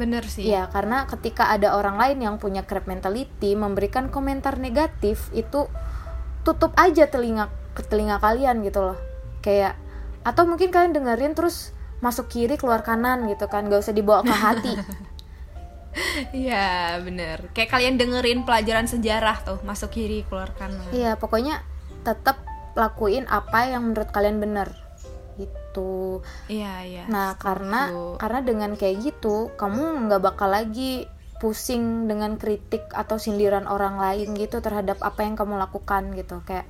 Bener 0.00 0.24
sih. 0.24 0.48
Iya, 0.48 0.72
karena 0.72 1.04
ketika 1.04 1.52
ada 1.52 1.76
orang 1.76 2.00
lain 2.00 2.24
yang 2.24 2.34
punya 2.40 2.64
crab 2.64 2.88
mentality 2.88 3.52
memberikan 3.58 4.08
komentar 4.08 4.56
negatif 4.56 5.28
itu 5.36 5.68
tutup 6.48 6.72
aja 6.80 7.10
telinga 7.10 7.52
ke 7.76 7.84
telinga 7.84 8.16
kalian 8.22 8.64
gitu 8.64 8.80
loh. 8.80 8.98
Kayak 9.44 9.76
atau 10.26 10.44
mungkin 10.46 10.70
kalian 10.72 10.94
dengerin 10.94 11.34
terus 11.36 11.74
masuk 11.98 12.30
kiri 12.30 12.54
keluar 12.54 12.86
kanan 12.86 13.26
gitu 13.26 13.50
kan, 13.50 13.66
gak 13.66 13.82
usah 13.82 13.94
dibawa 13.94 14.22
ke 14.22 14.34
hati. 14.34 14.74
Iya, 16.30 16.98
bener. 17.02 17.50
Kayak 17.52 17.70
kalian 17.74 17.98
dengerin 17.98 18.46
pelajaran 18.46 18.86
sejarah 18.86 19.42
tuh, 19.42 19.58
masuk 19.66 19.90
kiri, 19.90 20.22
keluar 20.26 20.52
kanan. 20.54 20.84
Iya, 20.94 21.18
pokoknya 21.18 21.64
tetap 22.06 22.38
lakuin 22.78 23.26
apa 23.26 23.66
yang 23.66 23.90
menurut 23.90 24.10
kalian 24.14 24.38
benar. 24.38 24.70
Gitu. 25.38 26.22
Iya, 26.50 26.74
iya. 26.86 27.04
Nah, 27.10 27.34
karena 27.38 27.90
Setuju. 27.90 28.18
karena 28.18 28.40
dengan 28.42 28.70
kayak 28.74 28.96
gitu, 29.02 29.36
kamu 29.58 30.08
nggak 30.10 30.22
bakal 30.22 30.50
lagi 30.50 31.06
pusing 31.38 32.10
dengan 32.10 32.34
kritik 32.34 32.90
atau 32.90 33.14
sindiran 33.14 33.70
orang 33.70 33.94
lain 33.98 34.34
gitu 34.34 34.58
terhadap 34.58 34.98
apa 35.06 35.22
yang 35.22 35.38
kamu 35.38 35.54
lakukan 35.58 36.14
gitu. 36.18 36.42
Kayak 36.42 36.66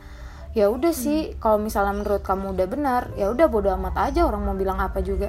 ya 0.56 0.72
udah 0.72 0.92
sih, 0.92 1.36
kalau 1.40 1.60
misalnya 1.60 1.94
menurut 1.96 2.22
kamu 2.24 2.56
udah 2.56 2.66
benar, 2.66 3.02
ya 3.16 3.28
udah 3.28 3.46
bodo 3.48 3.68
amat 3.74 4.12
aja 4.12 4.24
orang 4.24 4.44
mau 4.44 4.56
bilang 4.56 4.80
apa 4.80 5.04
juga. 5.04 5.28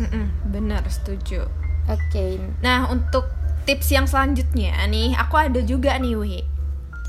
Mm-mm, 0.00 0.50
bener, 0.50 0.82
setuju. 0.88 1.46
Oke. 1.90 2.40
Nah, 2.62 2.88
untuk 2.88 3.28
tips 3.68 3.92
yang 3.92 4.06
selanjutnya 4.06 4.72
nih, 4.88 5.14
aku 5.18 5.34
ada 5.36 5.60
juga 5.60 5.98
nih, 5.98 6.14
Wi. 6.16 6.40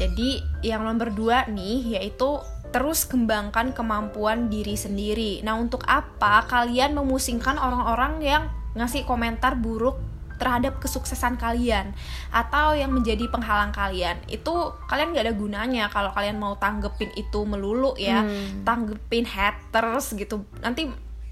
Jadi, 0.01 0.41
yang 0.65 0.83
nomor 0.83 1.13
dua 1.13 1.45
nih, 1.47 1.97
yaitu 1.97 2.41
terus 2.73 3.05
kembangkan 3.05 3.71
kemampuan 3.71 4.49
diri 4.49 4.73
sendiri. 4.73 5.45
Nah, 5.45 5.61
untuk 5.61 5.85
apa 5.85 6.49
kalian 6.49 6.97
memusingkan 6.97 7.61
orang-orang 7.61 8.19
yang 8.25 8.43
ngasih 8.73 9.05
komentar 9.05 9.53
buruk 9.53 10.01
terhadap 10.35 10.77
kesuksesan 10.77 11.35
kalian 11.35 11.93
atau 12.29 12.71
yang 12.71 12.89
menjadi 12.89 13.25
penghalang 13.27 13.69
kalian 13.69 14.17
itu 14.27 14.51
kalian 14.85 15.11
gak 15.11 15.23
ada 15.23 15.33
gunanya 15.33 15.85
kalau 15.87 16.09
kalian 16.09 16.35
mau 16.35 16.55
tanggepin 16.55 17.13
itu 17.13 17.41
melulu 17.43 17.93
ya 17.95 18.21
Hmm. 18.21 18.63
tanggepin 18.63 19.23
haters 19.23 20.13
gitu 20.13 20.41
nanti 20.59 20.89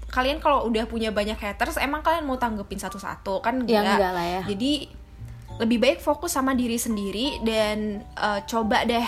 kalian 0.08 0.38
kalau 0.38 0.64
udah 0.64 0.84
punya 0.84 1.08
banyak 1.08 1.34
haters 1.34 1.76
emang 1.76 2.00
kalian 2.00 2.22
mau 2.22 2.36
tanggepin 2.36 2.76
satu-satu 2.76 3.40
kan 3.40 3.64
Ya 3.64 3.80
enggak. 3.80 3.96
enggak 3.96 4.12
lah 4.12 4.26
ya. 4.26 4.42
jadi 4.46 4.72
lebih 5.54 5.78
baik 5.78 5.98
fokus 5.98 6.32
sama 6.32 6.52
diri 6.52 6.76
sendiri 6.76 7.40
dan 7.40 8.00
eh, 8.00 8.40
coba 8.44 8.82
deh 8.82 9.04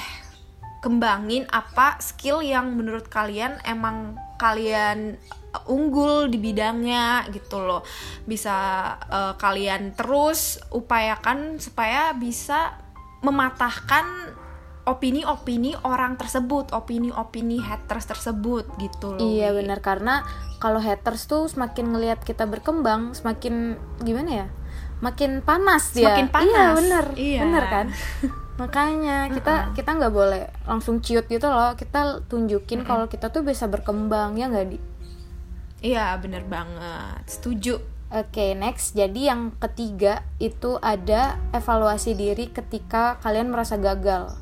kembangin 0.79 1.49
apa 1.49 1.97
skill 1.99 2.41
yang 2.41 2.73
menurut 2.73 3.09
kalian 3.09 3.57
emang 3.65 4.17
kalian 4.37 5.17
unggul 5.71 6.27
di 6.27 6.39
bidangnya 6.41 7.29
gitu 7.31 7.63
loh 7.63 7.83
bisa 8.27 8.55
eh, 9.07 9.35
kalian 9.39 9.95
terus 9.95 10.59
upayakan 10.75 11.63
supaya 11.63 12.13
bisa 12.17 12.79
mematahkan 13.25 14.35
opini-opini 14.85 15.73
orang 15.81 16.21
tersebut 16.21 16.77
opini-opini 16.77 17.57
haters 17.57 18.05
tersebut 18.05 18.69
gitu 18.77 19.17
loh 19.17 19.21
Iya 19.25 19.57
benar 19.57 19.81
karena 19.81 20.21
kalau 20.65 20.81
haters 20.81 21.29
tuh 21.29 21.45
semakin 21.45 21.93
ngelihat 21.93 22.25
kita 22.25 22.49
berkembang, 22.49 23.13
semakin 23.13 23.77
gimana 24.01 24.31
ya? 24.33 24.47
Makin 25.05 25.45
panas 25.45 25.93
dia. 25.93 26.09
Semakin 26.09 26.29
panas. 26.33 26.49
Iya 26.49 26.79
benar. 26.81 27.05
Iya. 27.13 27.41
Benar 27.45 27.65
kan? 27.69 27.87
Makanya 28.65 29.29
kita 29.29 29.77
kita 29.77 29.91
nggak 29.93 30.15
boleh 30.15 30.49
langsung 30.65 31.05
ciut 31.05 31.29
gitu 31.29 31.45
loh. 31.53 31.77
Kita 31.77 32.25
tunjukin 32.25 32.81
kalau 32.89 33.05
kita 33.13 33.29
tuh 33.29 33.45
bisa 33.45 33.69
berkembang 33.69 34.41
ya 34.41 34.49
nggak 34.49 34.67
di. 34.73 34.79
Iya 35.85 36.17
bener 36.17 36.49
banget 36.49 37.21
setuju 37.29 37.79
Oke, 38.15 38.55
next. 38.55 38.95
Jadi 38.95 39.27
yang 39.27 39.51
ketiga 39.59 40.23
itu 40.39 40.79
ada 40.79 41.35
evaluasi 41.51 42.15
diri 42.15 42.47
ketika 42.47 43.19
kalian 43.19 43.51
merasa 43.51 43.75
gagal. 43.75 44.39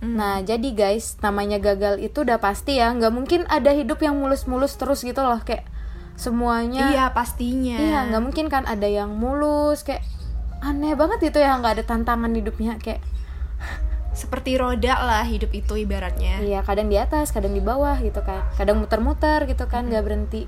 Hmm. 0.00 0.16
Nah, 0.16 0.40
jadi 0.40 0.72
guys, 0.72 1.20
namanya 1.20 1.60
gagal 1.60 2.00
itu 2.00 2.24
udah 2.24 2.40
pasti 2.40 2.80
ya, 2.80 2.88
nggak 2.88 3.12
mungkin 3.12 3.44
ada 3.52 3.76
hidup 3.76 4.00
yang 4.00 4.16
mulus-mulus 4.16 4.80
terus 4.80 5.04
gitu 5.04 5.20
loh, 5.20 5.44
kayak 5.44 5.68
semuanya. 6.16 6.88
iya 6.88 7.04
pastinya 7.12 7.76
Iya, 7.76 7.98
nggak 8.08 8.22
mungkin 8.24 8.46
kan 8.48 8.64
ada 8.64 8.88
yang 8.88 9.12
mulus, 9.12 9.84
kayak 9.84 10.00
aneh 10.64 10.96
banget 10.96 11.28
itu 11.28 11.36
ya, 11.36 11.60
nggak 11.60 11.78
ada 11.78 11.84
tantangan 11.84 12.32
hidupnya, 12.32 12.80
kayak 12.80 13.04
seperti 14.12 14.60
roda 14.60 15.00
lah 15.00 15.24
hidup 15.24 15.48
itu 15.56 15.72
ibaratnya 15.80 16.44
iya 16.44 16.60
kadang 16.60 16.92
di 16.92 17.00
atas, 17.00 17.32
kadang 17.32 17.56
di 17.56 17.64
bawah 17.64 17.96
gitu 18.04 18.20
kan, 18.20 18.44
kadang 18.60 18.84
muter-muter 18.84 19.48
gitu 19.48 19.64
kan, 19.64 19.88
nggak 19.88 20.04
berhenti. 20.04 20.44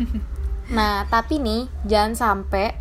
nah, 0.76 1.04
tapi 1.08 1.36
nih 1.36 1.68
jangan 1.84 2.16
sampai 2.16 2.72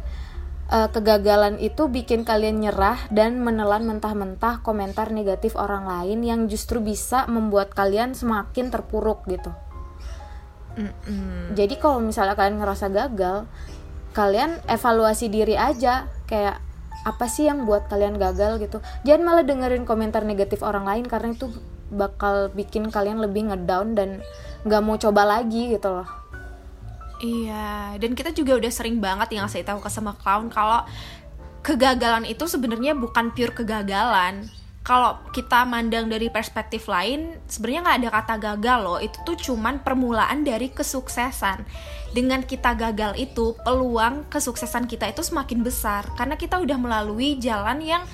eh, 0.72 0.90
kegagalan 0.92 1.60
itu 1.60 1.92
bikin 1.92 2.24
kalian 2.24 2.64
nyerah 2.64 3.04
dan 3.12 3.44
menelan 3.44 3.84
mentah-mentah 3.84 4.64
komentar 4.64 5.12
negatif 5.12 5.60
orang 5.60 5.88
lain 5.88 6.24
yang 6.24 6.48
justru 6.48 6.80
bisa 6.80 7.28
membuat 7.28 7.76
kalian 7.76 8.16
semakin 8.16 8.72
terpuruk 8.72 9.28
gitu. 9.28 9.52
Mm-mm. 10.78 11.58
Jadi 11.58 11.76
kalau 11.82 12.00
misalnya 12.00 12.38
kalian 12.38 12.62
ngerasa 12.62 12.88
gagal, 12.94 13.50
kalian 14.14 14.62
evaluasi 14.70 15.28
diri 15.28 15.58
aja 15.58 16.06
kayak 16.30 16.67
apa 17.08 17.32
sih 17.32 17.48
yang 17.48 17.64
buat 17.64 17.88
kalian 17.88 18.20
gagal 18.20 18.60
gitu. 18.60 18.84
Jangan 19.08 19.24
malah 19.24 19.44
dengerin 19.48 19.88
komentar 19.88 20.28
negatif 20.28 20.60
orang 20.60 20.84
lain 20.84 21.08
karena 21.08 21.32
itu 21.32 21.48
bakal 21.88 22.52
bikin 22.52 22.92
kalian 22.92 23.24
lebih 23.24 23.48
ngedown 23.48 23.96
dan 23.96 24.20
nggak 24.68 24.84
mau 24.84 25.00
coba 25.00 25.24
lagi 25.40 25.72
gitu 25.72 25.88
loh. 25.88 26.10
Iya, 27.24 27.98
dan 27.98 28.12
kita 28.14 28.30
juga 28.36 28.60
udah 28.60 28.70
sering 28.70 29.00
banget 29.00 29.40
yang 29.40 29.48
saya 29.50 29.66
tahu 29.66 29.82
ke 29.82 29.90
sama 29.90 30.14
clown 30.20 30.54
kalau 30.54 30.86
kegagalan 31.66 32.28
itu 32.30 32.46
sebenarnya 32.46 32.94
bukan 32.94 33.32
pure 33.34 33.56
kegagalan. 33.56 34.46
Kalau 34.88 35.20
kita 35.36 35.68
mandang 35.68 36.08
dari 36.08 36.32
perspektif 36.32 36.88
lain, 36.88 37.36
sebenarnya 37.44 37.84
nggak 37.84 37.98
ada 38.00 38.10
kata 38.24 38.36
gagal 38.40 38.80
loh. 38.80 39.00
Itu 39.04 39.20
tuh 39.28 39.36
cuman 39.36 39.84
permulaan 39.84 40.48
dari 40.48 40.72
kesuksesan. 40.72 41.68
Dengan 42.16 42.40
kita 42.40 42.72
gagal 42.72 43.20
itu, 43.20 43.60
peluang 43.68 44.32
kesuksesan 44.32 44.88
kita 44.88 45.12
itu 45.12 45.20
semakin 45.28 45.60
besar 45.60 46.08
karena 46.16 46.40
kita 46.40 46.56
udah 46.64 46.80
melalui 46.80 47.36
jalan 47.36 47.84
yang 47.84 48.08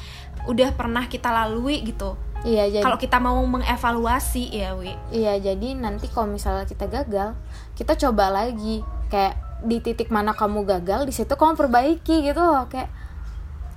udah 0.50 0.74
pernah 0.74 1.06
kita 1.06 1.30
lalui 1.30 1.86
gitu. 1.86 2.18
Iya 2.42 2.68
jadi 2.68 2.84
Kalau 2.84 2.98
kita 2.98 3.22
mau 3.22 3.38
mengevaluasi 3.46 4.52
ya, 4.52 4.74
Wi. 4.74 4.98
iya 5.14 5.38
jadi 5.38 5.78
nanti 5.78 6.10
kalau 6.10 6.34
misalnya 6.34 6.66
kita 6.66 6.90
gagal, 6.90 7.38
kita 7.78 7.94
coba 8.02 8.34
lagi 8.34 8.82
kayak 9.14 9.38
di 9.64 9.80
titik 9.80 10.12
mana 10.12 10.36
kamu 10.36 10.68
gagal 10.68 11.08
di 11.08 11.14
situ 11.16 11.40
kamu 11.40 11.56
perbaiki 11.56 12.20
gitu 12.28 12.42
loh 12.44 12.68
kayak 12.68 12.92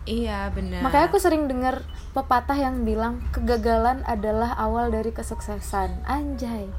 Iya, 0.06 0.48
benar. 0.50 0.80
makanya 0.80 1.06
aku 1.10 1.18
sering 1.18 1.44
dengar 1.46 1.82
pepatah 2.10 2.54
yang 2.54 2.82
bilang 2.82 3.18
kegagalan 3.30 4.06
adalah 4.06 4.54
awal 4.54 4.88
dari 4.88 5.10
kesuksesan 5.10 6.06
anjay 6.06 6.70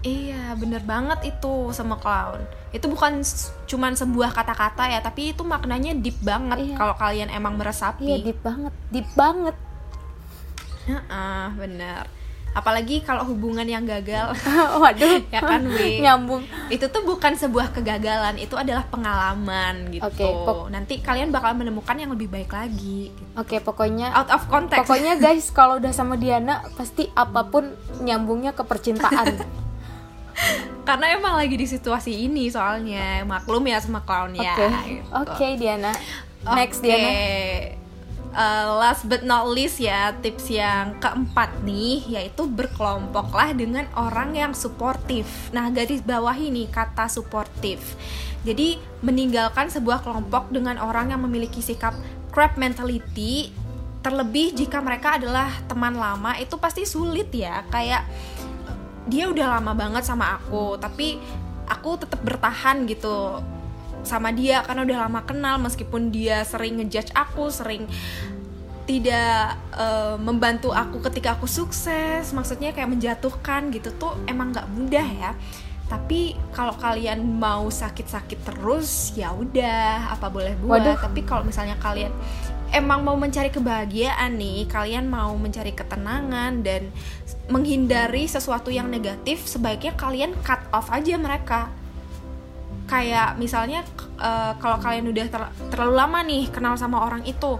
Iya, 0.00 0.54
bener 0.54 0.86
banget 0.86 1.18
itu 1.26 1.74
sama 1.74 1.98
clown. 1.98 2.38
Itu 2.70 2.86
bukan 2.86 3.26
cuman 3.66 3.98
sebuah 3.98 4.30
kata-kata 4.30 4.86
ya, 4.86 5.02
tapi 5.02 5.34
itu 5.34 5.42
maknanya 5.42 5.98
deep 5.98 6.22
banget 6.22 6.62
Iya. 6.62 6.76
kalau 6.78 6.94
kalian 6.94 7.26
emang 7.26 7.54
iya 7.54 7.60
meresapi. 7.60 8.22
deep 8.22 8.38
banget 8.38 8.70
deep 8.94 9.08
banget 9.18 9.56
Heeh, 10.86 11.44
bener. 11.58 12.06
Apalagi 12.56 13.04
kalau 13.04 13.28
hubungan 13.28 13.68
yang 13.68 13.84
gagal. 13.84 14.32
Waduh. 14.82 15.20
Ya 15.34 15.44
kan 15.44 15.68
Wi? 15.68 16.00
Nyambung. 16.00 16.48
Itu 16.72 16.88
tuh 16.88 17.04
bukan 17.04 17.36
sebuah 17.36 17.76
kegagalan 17.76 18.40
itu 18.40 18.56
adalah 18.56 18.88
pengalaman 18.88 19.92
gitu. 19.92 20.08
Oke, 20.08 20.24
pok- 20.24 20.72
nanti 20.72 21.04
kalian 21.04 21.28
bakal 21.28 21.52
menemukan 21.52 21.92
yang 22.00 22.08
lebih 22.16 22.32
baik 22.32 22.48
lagi 22.48 23.12
gitu. 23.12 23.22
oke 23.36 23.56
pokoknya 23.60 24.16
out 24.16 24.32
of 24.32 24.48
context. 24.48 24.88
pokoknya 24.88 25.20
guys 25.24 25.52
kalau 25.52 25.76
udah 25.76 25.92
sama 25.92 26.16
Diana 26.16 26.64
pasti 26.74 27.04
apa 27.12 27.44
pun 27.44 27.68
nyambungnya 28.00 28.56
ke 28.56 28.64
percintaan. 28.64 29.36
Karena 30.86 31.06
emang 31.12 31.36
lagi 31.36 31.56
di 31.56 31.66
situasi 31.66 32.24
ini 32.24 32.48
soalnya 32.48 33.24
maklum 33.28 33.64
ya 33.66 33.80
sama 33.82 34.00
clown 34.04 34.32
oke 34.32 34.40
ya 34.40 34.54
oke. 35.12 35.36
gitu. 35.36 35.60
Diana. 35.60 35.92
Next 36.54 36.78
Oke. 36.80 36.86
Diana 36.88 37.10
Uh, 38.36 38.76
last 38.84 39.08
but 39.08 39.24
not 39.24 39.48
least 39.48 39.80
ya 39.80 40.12
tips 40.20 40.52
yang 40.52 41.00
keempat 41.00 41.48
nih 41.64 42.04
yaitu 42.04 42.44
berkelompoklah 42.44 43.56
dengan 43.56 43.88
orang 43.96 44.36
yang 44.36 44.52
suportif. 44.52 45.48
Nah 45.56 45.72
garis 45.72 46.04
bawah 46.04 46.36
ini 46.36 46.68
kata 46.68 47.08
suportif. 47.08 47.96
Jadi 48.44 48.76
meninggalkan 49.00 49.72
sebuah 49.72 50.04
kelompok 50.04 50.52
dengan 50.52 50.76
orang 50.76 51.16
yang 51.16 51.24
memiliki 51.24 51.64
sikap 51.64 51.96
crab 52.28 52.60
mentality 52.60 53.56
terlebih 54.04 54.52
jika 54.52 54.84
mereka 54.84 55.16
adalah 55.16 55.50
teman 55.64 55.96
lama 55.96 56.36
itu 56.36 56.54
pasti 56.60 56.84
sulit 56.86 57.32
ya 57.32 57.64
kayak 57.72 58.06
dia 59.10 59.26
udah 59.26 59.58
lama 59.58 59.72
banget 59.74 60.06
sama 60.06 60.38
aku 60.38 60.78
tapi 60.78 61.18
aku 61.66 61.98
tetap 61.98 62.22
bertahan 62.22 62.86
gitu 62.86 63.42
sama 64.06 64.30
dia 64.30 64.62
karena 64.62 64.86
udah 64.86 64.98
lama 65.10 65.20
kenal 65.26 65.58
meskipun 65.58 66.14
dia 66.14 66.46
sering 66.46 66.78
ngejudge 66.78 67.10
aku 67.12 67.50
sering 67.50 67.90
tidak 68.86 69.58
eh, 69.74 70.16
membantu 70.22 70.70
aku 70.70 71.02
ketika 71.10 71.34
aku 71.34 71.50
sukses 71.50 72.30
maksudnya 72.30 72.70
kayak 72.70 72.86
menjatuhkan 72.86 73.74
gitu 73.74 73.90
tuh 73.98 74.14
emang 74.30 74.54
nggak 74.54 74.70
mudah 74.70 75.06
ya. 75.06 75.32
Tapi 75.86 76.34
kalau 76.50 76.74
kalian 76.74 77.22
mau 77.22 77.70
sakit-sakit 77.70 78.42
terus 78.42 79.14
ya 79.14 79.30
udah 79.30 80.14
apa 80.14 80.26
boleh 80.30 80.54
buat. 80.58 80.82
Waduh. 80.82 80.98
tapi 80.98 81.22
kalau 81.22 81.46
misalnya 81.46 81.78
kalian 81.78 82.10
emang 82.74 83.06
mau 83.06 83.14
mencari 83.14 83.50
kebahagiaan 83.54 84.34
nih 84.34 84.66
kalian 84.66 85.06
mau 85.06 85.34
mencari 85.38 85.70
ketenangan 85.70 86.66
dan 86.66 86.90
menghindari 87.46 88.26
sesuatu 88.26 88.74
yang 88.74 88.90
negatif 88.90 89.46
sebaiknya 89.46 89.94
kalian 89.94 90.34
cut 90.42 90.58
off 90.74 90.90
aja 90.90 91.14
mereka 91.14 91.70
kayak 92.86 93.34
misalnya 93.36 93.82
eh, 94.16 94.52
kalau 94.56 94.78
kalian 94.78 95.06
udah 95.06 95.26
ter- 95.26 95.52
terlalu 95.68 95.94
lama 95.94 96.18
nih 96.22 96.48
kenal 96.48 96.74
sama 96.74 97.02
orang 97.02 97.22
itu 97.22 97.58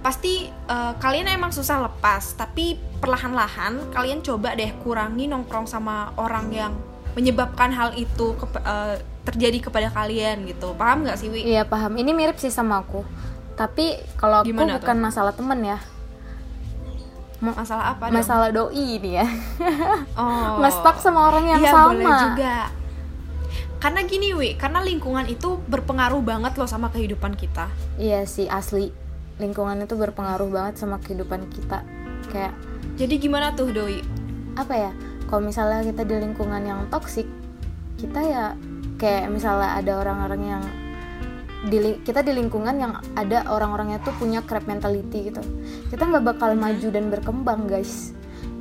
pasti 0.00 0.44
eh, 0.48 0.92
kalian 0.96 1.28
emang 1.28 1.50
susah 1.50 1.80
lepas. 1.82 2.34
Tapi 2.34 2.74
perlahan-lahan 2.98 3.92
kalian 3.92 4.20
coba 4.20 4.52
deh 4.52 4.72
kurangi 4.80 5.28
nongkrong 5.28 5.64
sama 5.64 6.12
orang 6.16 6.48
yang 6.50 6.72
menyebabkan 7.14 7.70
hal 7.70 7.92
itu 7.94 8.34
kepa- 8.34 8.64
eh, 8.64 8.96
terjadi 9.24 9.58
kepada 9.62 9.88
kalian 9.88 10.44
gitu. 10.44 10.72
Paham 10.74 11.04
nggak 11.04 11.16
sih 11.16 11.28
Wi? 11.28 11.44
iya 11.46 11.64
paham. 11.64 11.94
Ini 11.94 12.10
mirip 12.10 12.36
sih 12.36 12.50
sama 12.50 12.80
aku. 12.80 13.00
Tapi 13.54 13.96
kalau 14.16 14.42
aku 14.42 14.50
Gimana 14.50 14.76
bukan 14.76 14.98
masalah 14.98 15.30
temen 15.30 15.60
ya. 15.62 15.78
Masalah 17.38 17.92
apa 17.92 18.08
dong? 18.08 18.16
masalah 18.16 18.48
doi 18.48 18.72
ini 18.98 19.20
ya. 19.20 19.26
Oh. 20.16 20.56
ngestak 20.64 20.96
sama 20.96 21.28
orang 21.28 21.44
yang 21.46 21.60
Iya, 21.60 21.70
sama. 21.70 21.92
boleh 21.92 22.08
juga 22.32 22.56
karena 23.84 24.00
gini 24.08 24.32
Wi 24.32 24.56
karena 24.56 24.80
lingkungan 24.80 25.28
itu 25.28 25.60
berpengaruh 25.68 26.24
banget 26.24 26.56
loh 26.56 26.64
sama 26.64 26.88
kehidupan 26.88 27.36
kita. 27.36 27.68
Iya 28.00 28.24
sih 28.24 28.48
asli. 28.48 28.88
Lingkungan 29.36 29.84
itu 29.84 29.92
berpengaruh 29.92 30.48
banget 30.48 30.80
sama 30.80 30.96
kehidupan 31.04 31.52
kita. 31.52 31.84
Kayak 32.32 32.56
jadi 32.96 33.14
gimana 33.20 33.52
tuh 33.52 33.68
Doi? 33.76 34.00
apa 34.54 34.74
ya 34.78 34.90
kalau 35.26 35.42
misalnya 35.42 35.82
kita 35.82 36.06
di 36.06 36.14
lingkungan 36.14 36.62
yang 36.62 36.86
toksik 36.86 37.26
kita 37.98 38.20
ya 38.22 38.44
kayak 39.02 39.26
misalnya 39.26 39.74
ada 39.74 39.98
orang-orang 39.98 40.42
yang 40.46 40.62
di 41.66 41.98
kita 42.06 42.22
di 42.22 42.32
lingkungan 42.38 42.76
yang 42.76 42.92
ada 43.18 43.48
orang-orangnya 43.50 43.98
tuh 44.04 44.14
punya 44.20 44.44
crab 44.44 44.68
mentality 44.68 45.32
gitu. 45.32 45.42
Kita 45.88 46.06
nggak 46.06 46.24
bakal 46.36 46.54
maju 46.54 46.88
dan 46.92 47.08
berkembang 47.08 47.66
guys 47.66 48.12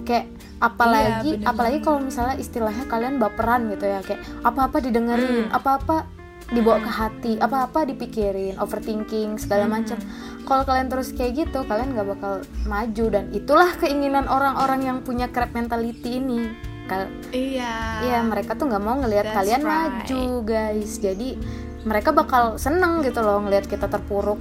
kayak 0.03 0.27
apalagi 0.63 1.39
bener. 1.39 1.49
apalagi 1.49 1.79
kalau 1.83 1.99
misalnya 1.99 2.35
istilahnya 2.39 2.85
kalian 2.87 3.19
baperan 3.19 3.67
gitu 3.71 3.83
ya 3.87 3.99
kayak 4.03 4.21
apa-apa 4.43 4.77
didengerin 4.79 5.51
apa-apa 5.51 6.07
dibawa 6.53 6.77
ke 6.83 6.91
hati 6.91 7.33
apa-apa 7.39 7.87
dipikirin 7.87 8.59
overthinking 8.59 9.39
segala 9.41 9.65
macam 9.65 9.97
kalau 10.43 10.63
kalian 10.67 10.91
terus 10.91 11.15
kayak 11.15 11.47
gitu 11.47 11.63
kalian 11.63 11.95
nggak 11.95 12.07
bakal 12.19 12.43
maju 12.67 13.05
dan 13.07 13.31
itulah 13.31 13.71
keinginan 13.79 14.27
orang-orang 14.27 14.83
yang 14.83 14.97
punya 15.01 15.31
crab 15.31 15.55
mentality 15.55 16.19
ini. 16.19 16.51
Kal- 16.83 17.11
iya. 17.31 18.03
Iya 18.03 18.19
mereka 18.27 18.59
tuh 18.59 18.67
nggak 18.67 18.83
mau 18.83 18.99
ngelihat 18.99 19.31
kalian 19.31 19.63
right. 19.63 19.71
maju 19.71 20.23
guys. 20.43 20.99
Jadi 20.99 21.39
mereka 21.87 22.11
bakal 22.11 22.59
seneng 22.59 22.99
gitu 23.07 23.23
loh 23.23 23.39
ngelihat 23.39 23.71
kita 23.71 23.87
terpuruk. 23.87 24.39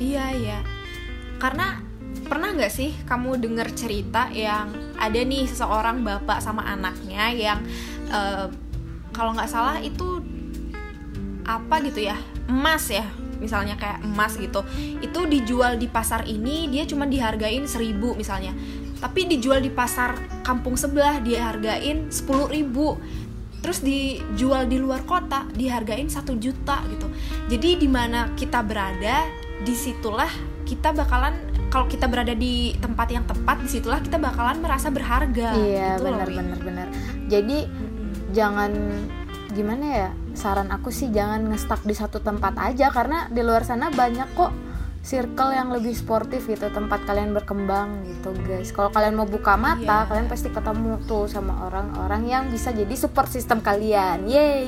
Iya 0.00 0.24
iya. 0.32 0.58
Karena 1.36 1.84
pernah 2.26 2.52
nggak 2.52 2.72
sih 2.72 2.90
kamu 3.06 3.38
dengar 3.38 3.70
cerita 3.72 4.28
yang 4.34 4.70
ada 4.98 5.16
nih 5.16 5.46
seseorang 5.46 6.02
bapak 6.02 6.42
sama 6.42 6.66
anaknya 6.66 7.30
yang 7.32 7.58
eh, 8.10 8.46
kalau 9.14 9.32
nggak 9.32 9.48
salah 9.48 9.78
itu 9.80 10.20
apa 11.46 11.78
gitu 11.86 12.10
ya 12.10 12.18
emas 12.50 12.90
ya 12.90 13.06
misalnya 13.38 13.76
kayak 13.76 14.02
emas 14.04 14.36
gitu. 14.40 14.64
Itu 15.00 15.28
dijual 15.28 15.76
di 15.76 15.88
pasar 15.88 16.24
ini 16.26 16.68
dia 16.72 16.88
cuma 16.88 17.04
dihargain 17.04 17.68
seribu 17.68 18.16
misalnya. 18.16 18.56
Tapi 18.96 19.28
dijual 19.28 19.60
di 19.60 19.68
pasar 19.68 20.16
kampung 20.40 20.74
sebelah 20.80 21.20
dihargain 21.20 22.08
sepuluh 22.08 22.48
ribu. 22.48 22.96
Terus 23.60 23.82
dijual 23.82 24.70
di 24.70 24.78
luar 24.78 25.04
kota 25.04 25.44
dihargain 25.52 26.08
satu 26.08 26.36
juta 26.38 26.80
gitu. 26.88 27.06
Jadi 27.50 27.84
di 27.84 27.88
mana 27.90 28.32
kita 28.36 28.62
berada 28.64 29.26
di 29.60 29.74
situlah 29.74 30.30
kita 30.64 30.92
bakalan 30.92 31.55
kalau 31.76 31.92
kita 31.92 32.08
berada 32.08 32.32
di 32.32 32.72
tempat 32.80 33.12
yang 33.12 33.28
tepat 33.28 33.60
di 33.60 33.68
situlah 33.68 34.00
kita 34.00 34.16
bakalan 34.16 34.64
merasa 34.64 34.88
berharga 34.88 35.52
Iya 35.60 36.00
gitu 36.00 36.08
benar 36.08 36.28
benar 36.32 36.58
benar. 36.64 36.86
Jadi 37.28 37.68
jangan 38.32 38.72
gimana 39.52 39.84
ya 39.84 40.08
saran 40.32 40.72
aku 40.72 40.88
sih 40.88 41.12
jangan 41.12 41.52
ngestak 41.52 41.84
di 41.84 41.92
satu 41.92 42.24
tempat 42.24 42.56
aja 42.56 42.88
karena 42.88 43.28
di 43.28 43.44
luar 43.44 43.60
sana 43.68 43.92
banyak 43.92 44.24
kok 44.32 44.52
circle 45.06 45.54
yang 45.54 45.70
lebih 45.70 45.94
sportif 45.94 46.50
gitu 46.50 46.66
tempat 46.66 47.06
kalian 47.06 47.30
berkembang 47.30 48.02
gitu 48.02 48.34
guys. 48.42 48.74
Kalau 48.74 48.90
kalian 48.90 49.14
mau 49.14 49.22
buka 49.22 49.54
mata 49.54 50.02
Iya. 50.02 50.08
kalian 50.10 50.26
pasti 50.26 50.50
ketemu 50.50 50.98
tuh 51.06 51.30
sama 51.30 51.70
orang-orang 51.70 52.26
yang 52.26 52.44
bisa 52.50 52.74
jadi 52.74 52.90
support 52.92 53.30
system 53.30 53.62
kalian. 53.62 54.26
Yay! 54.26 54.66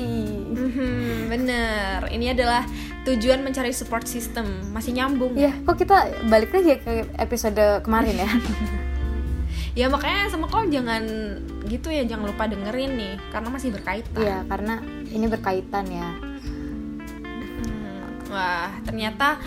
Mhm, 0.55 1.27
bener. 1.27 2.07
Ini 2.07 2.39
adalah 2.39 2.63
tujuan 3.03 3.43
mencari 3.43 3.75
support 3.75 4.07
system. 4.07 4.47
Masih 4.71 4.95
nyambung. 4.95 5.35
Ya 5.35 5.51
kok 5.59 5.75
kita 5.75 6.07
balik 6.31 6.55
lagi 6.55 6.79
ke 6.79 6.93
episode 7.19 7.83
kemarin 7.83 8.15
ya? 8.17 8.31
Ya 9.77 9.87
makanya 9.87 10.27
sama 10.27 10.51
kau 10.51 10.67
jangan 10.67 11.07
gitu 11.71 11.95
ya 11.95 12.03
jangan 12.03 12.27
lupa 12.27 12.51
dengerin 12.51 12.99
nih 12.99 13.15
karena 13.31 13.47
masih 13.47 13.71
berkaitan. 13.71 14.19
Iya 14.19 14.43
karena 14.51 14.75
ini 15.07 15.27
berkaitan 15.31 15.87
ya. 15.87 16.09
Hmm, 16.99 18.27
Wah, 18.27 18.75
ternyata 18.83 19.39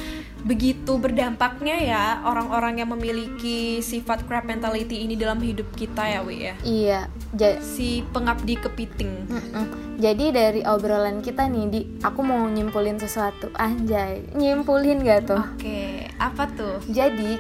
begitu 0.41 0.97
berdampaknya 0.97 1.77
ya 1.77 2.03
orang-orang 2.21 2.81
yang 2.81 2.89
memiliki 2.89 3.77
sifat 3.79 4.25
crab 4.25 4.43
mentality 4.43 5.05
ini 5.05 5.13
dalam 5.13 5.37
hidup 5.37 5.69
kita 5.71 6.01
ya, 6.01 6.19
Wi 6.21 6.37
ya. 6.43 6.55
iya 6.61 6.99
ja- 7.31 7.61
Si 7.61 8.01
pengabdi 8.09 8.57
kepiting. 8.57 9.13
Mm-mm. 9.27 9.65
Jadi 9.97 10.25
dari 10.29 10.61
obrolan 10.63 11.21
kita 11.21 11.45
nih, 11.45 11.65
di 11.67 11.79
aku 11.99 12.19
mau 12.21 12.41
nyimpulin 12.43 12.97
sesuatu. 12.97 13.53
Anjay, 13.53 14.33
nyimpulin 14.33 15.01
gak 15.01 15.29
tuh? 15.29 15.37
Oke, 15.37 16.09
apa 16.17 16.49
tuh? 16.49 16.81
Jadi 16.89 17.37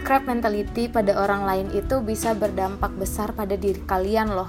crab 0.00 0.22
mentality 0.24 0.86
pada 0.86 1.18
orang 1.18 1.42
lain 1.42 1.66
itu 1.72 1.98
bisa 1.98 2.30
berdampak 2.32 2.94
besar 2.94 3.34
pada 3.34 3.54
diri 3.54 3.82
kalian 3.82 4.30
loh. 4.30 4.46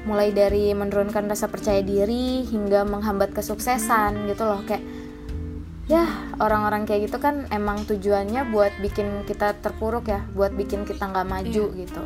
Mulai 0.00 0.30
dari 0.30 0.70
menurunkan 0.70 1.26
rasa 1.26 1.50
percaya 1.50 1.82
diri 1.82 2.46
hingga 2.46 2.86
menghambat 2.86 3.34
kesuksesan 3.34 4.30
gitu 4.30 4.46
loh 4.46 4.62
kayak 4.64 4.80
ya 5.90 6.06
orang-orang 6.38 6.86
kayak 6.86 7.10
gitu 7.10 7.18
kan 7.18 7.50
emang 7.50 7.82
tujuannya 7.82 8.46
buat 8.48 8.70
bikin 8.78 9.26
kita 9.26 9.58
terpuruk 9.58 10.06
ya, 10.06 10.22
buat 10.32 10.54
bikin 10.54 10.86
kita 10.86 11.02
nggak 11.02 11.26
maju 11.26 11.64
gitu. 11.74 12.02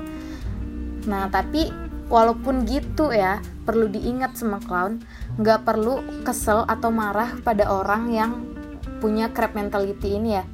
Nah 1.04 1.28
tapi 1.28 1.68
walaupun 2.08 2.64
gitu 2.64 3.12
ya 3.12 3.44
perlu 3.64 3.88
diingat 3.88 4.36
sama 4.36 4.60
clown 4.60 5.04
nggak 5.36 5.64
perlu 5.64 6.00
kesel 6.24 6.64
atau 6.64 6.88
marah 6.88 7.36
pada 7.40 7.64
orang 7.66 8.08
yang 8.08 8.32
punya 9.00 9.28
crab 9.28 9.52
mentality 9.52 10.16
ini 10.16 10.36
ya 10.36 10.44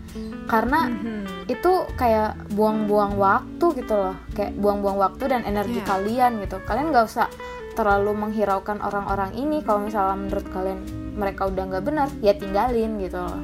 karena 0.46 0.90
Mhm. 0.90 1.46
itu 1.46 1.72
kayak 1.94 2.50
buang-buang 2.50 3.14
waktu 3.14 3.66
gitu 3.78 3.94
loh 3.94 4.16
kayak 4.34 4.58
buang-buang 4.58 4.98
waktu 4.98 5.30
dan 5.30 5.42
energi 5.42 5.78
Iya. 5.78 5.86
kalian 5.86 6.32
gitu 6.42 6.58
kalian 6.66 6.90
nggak 6.90 7.06
usah 7.06 7.30
terlalu 7.72 8.12
menghiraukan 8.16 8.78
orang-orang 8.78 9.34
ini 9.34 9.60
kalau 9.60 9.82
misalnya 9.82 10.16
menurut 10.16 10.46
kalian 10.48 10.80
mereka 11.12 11.46
udah 11.46 11.64
nggak 11.66 11.84
benar 11.84 12.08
ya 12.20 12.32
tinggalin 12.32 12.98
gitu 12.98 13.18
loh 13.18 13.38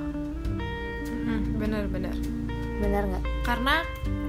Mhm, 1.26 1.58
Bener-bener. 1.58 2.14
benar 2.78 3.02
nggak 3.04 3.24
Karena 3.42 3.82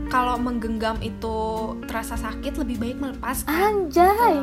kalau 0.08 0.40
menggenggam 0.40 0.98
itu 1.00 1.38
terasa 1.84 2.16
sakit 2.16 2.58
lebih 2.58 2.80
baik 2.80 2.98
melepaskan 2.98 3.54
Anjay, 3.86 4.36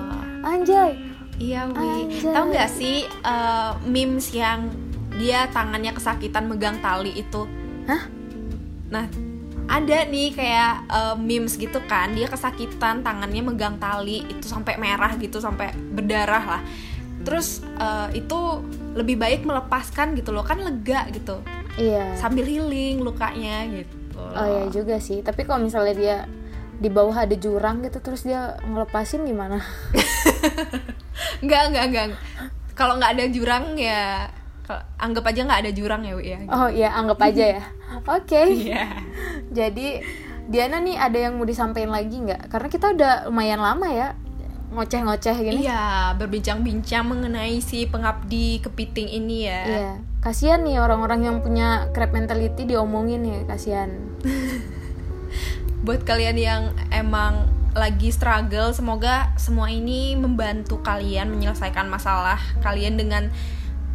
anjay. 0.45 0.93
Iya, 1.35 1.67
Wi. 1.67 1.75
Anjay. 2.07 2.31
Tahu 2.31 2.45
nggak 2.47 2.71
sih 2.71 2.97
eh, 3.03 3.73
memes 3.83 4.31
yang 4.31 4.71
dia 5.15 5.51
tangannya 5.51 5.91
kesakitan 5.91 6.47
megang 6.47 6.79
tali 6.79 7.11
itu? 7.11 7.43
Hah? 7.87 8.07
Nah, 8.87 9.09
ada 9.69 9.99
nih 10.07 10.35
kayak 10.37 10.73
eh, 10.89 11.17
memes 11.17 11.57
gitu 11.57 11.81
kan, 11.89 12.13
dia 12.13 12.29
kesakitan 12.29 13.01
tangannya 13.01 13.43
megang 13.45 13.81
tali 13.81 14.25
itu 14.29 14.45
sampai 14.45 14.77
merah 14.77 15.17
gitu, 15.17 15.41
sampai 15.41 15.73
berdarah 15.73 16.45
lah. 16.59 16.63
Terus 17.25 17.65
eh, 17.81 18.21
itu 18.21 18.39
lebih 18.95 19.19
baik 19.19 19.43
melepaskan 19.49 20.15
gitu 20.15 20.31
loh, 20.31 20.45
kan 20.45 20.61
lega 20.61 21.09
gitu. 21.11 21.41
Iya. 21.81 22.15
Sambil 22.21 22.47
healing 22.47 23.03
lukanya 23.03 23.67
gitu. 23.71 24.21
Oh 24.21 24.47
ya 24.47 24.65
juga 24.71 25.03
sih. 25.03 25.21
Tapi 25.21 25.43
kalau 25.43 25.67
misalnya 25.67 25.95
dia 25.95 26.17
di 26.75 26.91
bawah 26.91 27.23
ada 27.23 27.35
jurang 27.39 27.87
gitu 27.87 28.03
terus 28.03 28.27
dia 28.27 28.59
ngelepasin 28.67 29.23
gimana? 29.27 29.63
Enggak, 31.43 31.71
enggak, 31.71 31.85
enggak. 31.91 32.07
Kalau 32.75 32.99
nggak 32.99 33.13
ada 33.15 33.25
jurang 33.31 33.79
ya 33.79 34.27
anggap 34.97 35.25
aja 35.29 35.41
nggak 35.45 35.61
ada 35.67 35.73
jurang 35.73 36.03
ya, 36.05 36.15
Wi 36.17 36.27
ya. 36.33 36.39
Oh 36.49 36.69
ya 36.73 36.89
anggap 36.97 37.21
aja 37.21 37.61
ya. 37.61 37.65
Oke. 38.17 38.43
Iya. 38.49 39.05
Jadi 39.53 40.01
Diana 40.45 40.81
nih 40.81 40.97
ada 41.01 41.17
yang 41.17 41.41
mau 41.41 41.49
disampaikan 41.49 41.93
lagi 41.93 42.21
nggak? 42.21 42.53
Karena 42.53 42.69
kita 42.69 42.93
udah 42.93 43.13
lumayan 43.29 43.61
lama 43.61 43.89
ya 43.89 44.17
ngoceh-ngoceh 44.75 45.37
gini. 45.39 45.65
Iya, 45.65 46.19
berbincang-bincang 46.19 47.07
mengenai 47.07 47.63
si 47.63 47.87
pengabdi 47.87 48.59
kepiting 48.59 49.07
ini 49.07 49.47
ya. 49.47 49.63
Iya. 49.65 49.93
Kasihan 50.19 50.67
nih 50.67 50.83
orang-orang 50.83 51.31
yang 51.31 51.37
punya 51.45 51.89
crab 51.95 52.11
mentality 52.11 52.67
diomongin 52.67 53.23
ya, 53.23 53.41
kasihan. 53.47 53.95
Buat 55.87 56.03
kalian 56.03 56.35
yang 56.35 56.63
emang 56.91 57.47
lagi 57.75 58.11
struggle, 58.11 58.75
semoga 58.75 59.31
semua 59.39 59.71
ini 59.71 60.19
membantu 60.19 60.83
kalian 60.83 61.31
menyelesaikan 61.31 61.87
masalah 61.87 62.39
kalian 62.63 62.99
dengan 62.99 63.31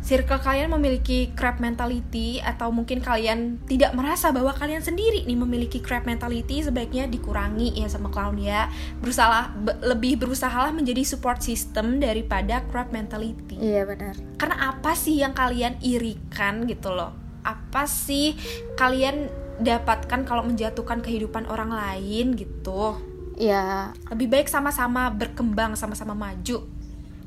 circle 0.10 0.42
kalian 0.42 0.74
memiliki 0.74 1.30
crab 1.38 1.62
mentality 1.62 2.42
atau 2.42 2.74
mungkin 2.74 2.98
kalian 2.98 3.62
tidak 3.70 3.94
merasa 3.94 4.34
bahwa 4.34 4.50
kalian 4.58 4.82
sendiri 4.82 5.22
nih 5.30 5.38
memiliki 5.38 5.78
crab 5.78 6.10
mentality 6.10 6.66
sebaiknya 6.66 7.06
dikurangi 7.06 7.78
ya 7.78 7.86
sama 7.86 8.10
clown 8.10 8.42
ya. 8.42 8.74
Berusaha 9.06 9.54
be- 9.54 9.78
lebih 9.86 10.18
berusahalah 10.18 10.74
menjadi 10.74 11.06
support 11.06 11.46
system 11.46 12.02
daripada 12.02 12.66
crab 12.74 12.90
mentality. 12.90 13.62
Iya 13.62 13.86
benar. 13.86 14.18
karena 14.42 14.74
apa 14.74 14.98
sih 14.98 15.22
yang 15.22 15.38
kalian 15.38 15.78
irikan 15.86 16.66
gitu 16.66 16.90
loh? 16.90 17.14
Apa 17.46 17.86
sih 17.86 18.34
kalian 18.82 19.30
dapatkan 19.62 20.26
kalau 20.26 20.42
menjatuhkan 20.42 21.06
kehidupan 21.06 21.46
orang 21.46 21.70
lain 21.70 22.34
gitu? 22.34 22.98
Iya. 23.38 23.94
lebih 24.12 24.28
baik 24.28 24.48
sama-sama 24.50 25.08
berkembang 25.14 25.78
sama-sama 25.78 26.12
maju. 26.12 26.66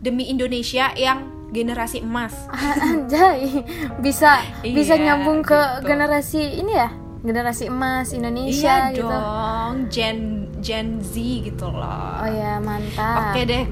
Demi 0.02 0.28
Indonesia 0.28 0.90
yang 0.92 1.41
generasi 1.52 2.00
emas 2.00 2.32
Anjay, 2.82 3.60
bisa 3.98 4.40
bisa 4.64 4.94
Iya, 4.94 5.04
nyambung 5.06 5.40
ke 5.40 5.52
gitu. 5.52 5.86
generasi 5.86 6.42
ini 6.58 6.72
ya, 6.72 6.88
generasi 7.20 7.68
emas 7.68 8.10
Indonesia 8.10 8.88
iya 8.88 8.90
gitu. 8.90 9.06
dong 9.06 9.74
Gen 9.86 10.18
Gen 10.58 10.98
Z 10.98 11.12
gitu 11.44 11.68
loh 11.68 12.18
Oh 12.18 12.26
ya 12.26 12.56
mantap. 12.56 13.30
Oke 13.30 13.44
deh. 13.44 13.64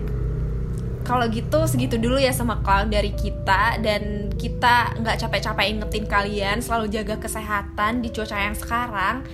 Kalau 1.01 1.27
gitu 1.27 1.65
segitu 1.65 1.97
dulu 1.97 2.17
ya 2.17 2.31
sama 2.31 2.61
clown 2.61 2.87
dari 2.87 3.11
kita 3.11 3.81
dan 3.81 4.31
kita 4.33 4.95
nggak 4.97 5.17
capek-capek 5.19 5.67
ingetin 5.69 6.05
kalian 6.05 6.57
selalu 6.61 6.87
jaga 6.89 7.17
kesehatan 7.17 7.99
di 7.99 8.11
cuaca 8.11 8.37
yang 8.37 8.55
sekarang. 8.55 9.27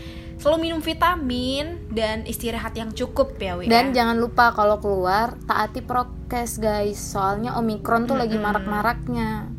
Selalu 0.47 0.63
minum 0.63 0.79
vitamin 0.79 1.91
dan 1.91 2.23
istirahat 2.23 2.71
yang 2.79 2.95
cukup 2.95 3.35
ya, 3.35 3.59
Wi. 3.59 3.67
Dan 3.67 3.91
ya. 3.91 3.99
jangan 3.99 4.15
lupa 4.15 4.55
kalau 4.55 4.79
keluar 4.79 5.35
taati 5.43 5.83
prokes 5.83 6.63
guys, 6.63 7.03
soalnya 7.03 7.59
omikron 7.59 8.07
tuh 8.07 8.15
lagi 8.15 8.39
marak-maraknya. 8.39 9.51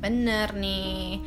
Bener 0.00 0.56
nih. 0.56 1.20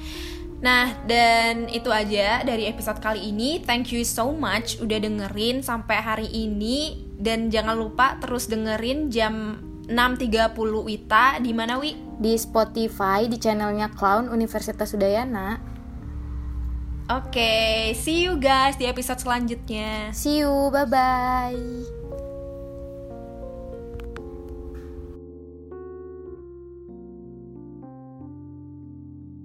Nah, 0.66 0.98
dan 1.06 1.70
itu 1.70 1.94
aja 1.94 2.42
dari 2.42 2.66
episode 2.66 2.98
kali 3.06 3.30
ini. 3.30 3.62
Thank 3.62 3.94
you 3.94 4.02
so 4.02 4.34
much 4.34 4.82
udah 4.82 4.98
dengerin 4.98 5.62
sampai 5.62 6.02
hari 6.02 6.26
ini 6.34 7.06
dan 7.22 7.54
jangan 7.54 7.78
lupa 7.78 8.18
terus 8.18 8.50
dengerin 8.50 9.14
jam 9.14 9.62
6.30 9.86 10.58
Wita 10.58 11.38
di 11.38 11.54
mana 11.54 11.78
Wi? 11.78 11.94
Di 12.18 12.34
Spotify 12.34 13.30
di 13.30 13.38
channelnya 13.38 13.94
Clown 13.94 14.26
Universitas 14.34 14.90
Udayana. 14.98 15.75
Oke, 17.06 17.94
see 17.94 18.26
you 18.26 18.34
guys 18.42 18.82
di 18.82 18.90
episode 18.90 19.22
selanjutnya. 19.22 20.10
See 20.10 20.42
you, 20.42 20.74
bye 20.74 20.90
bye. 20.90 22.05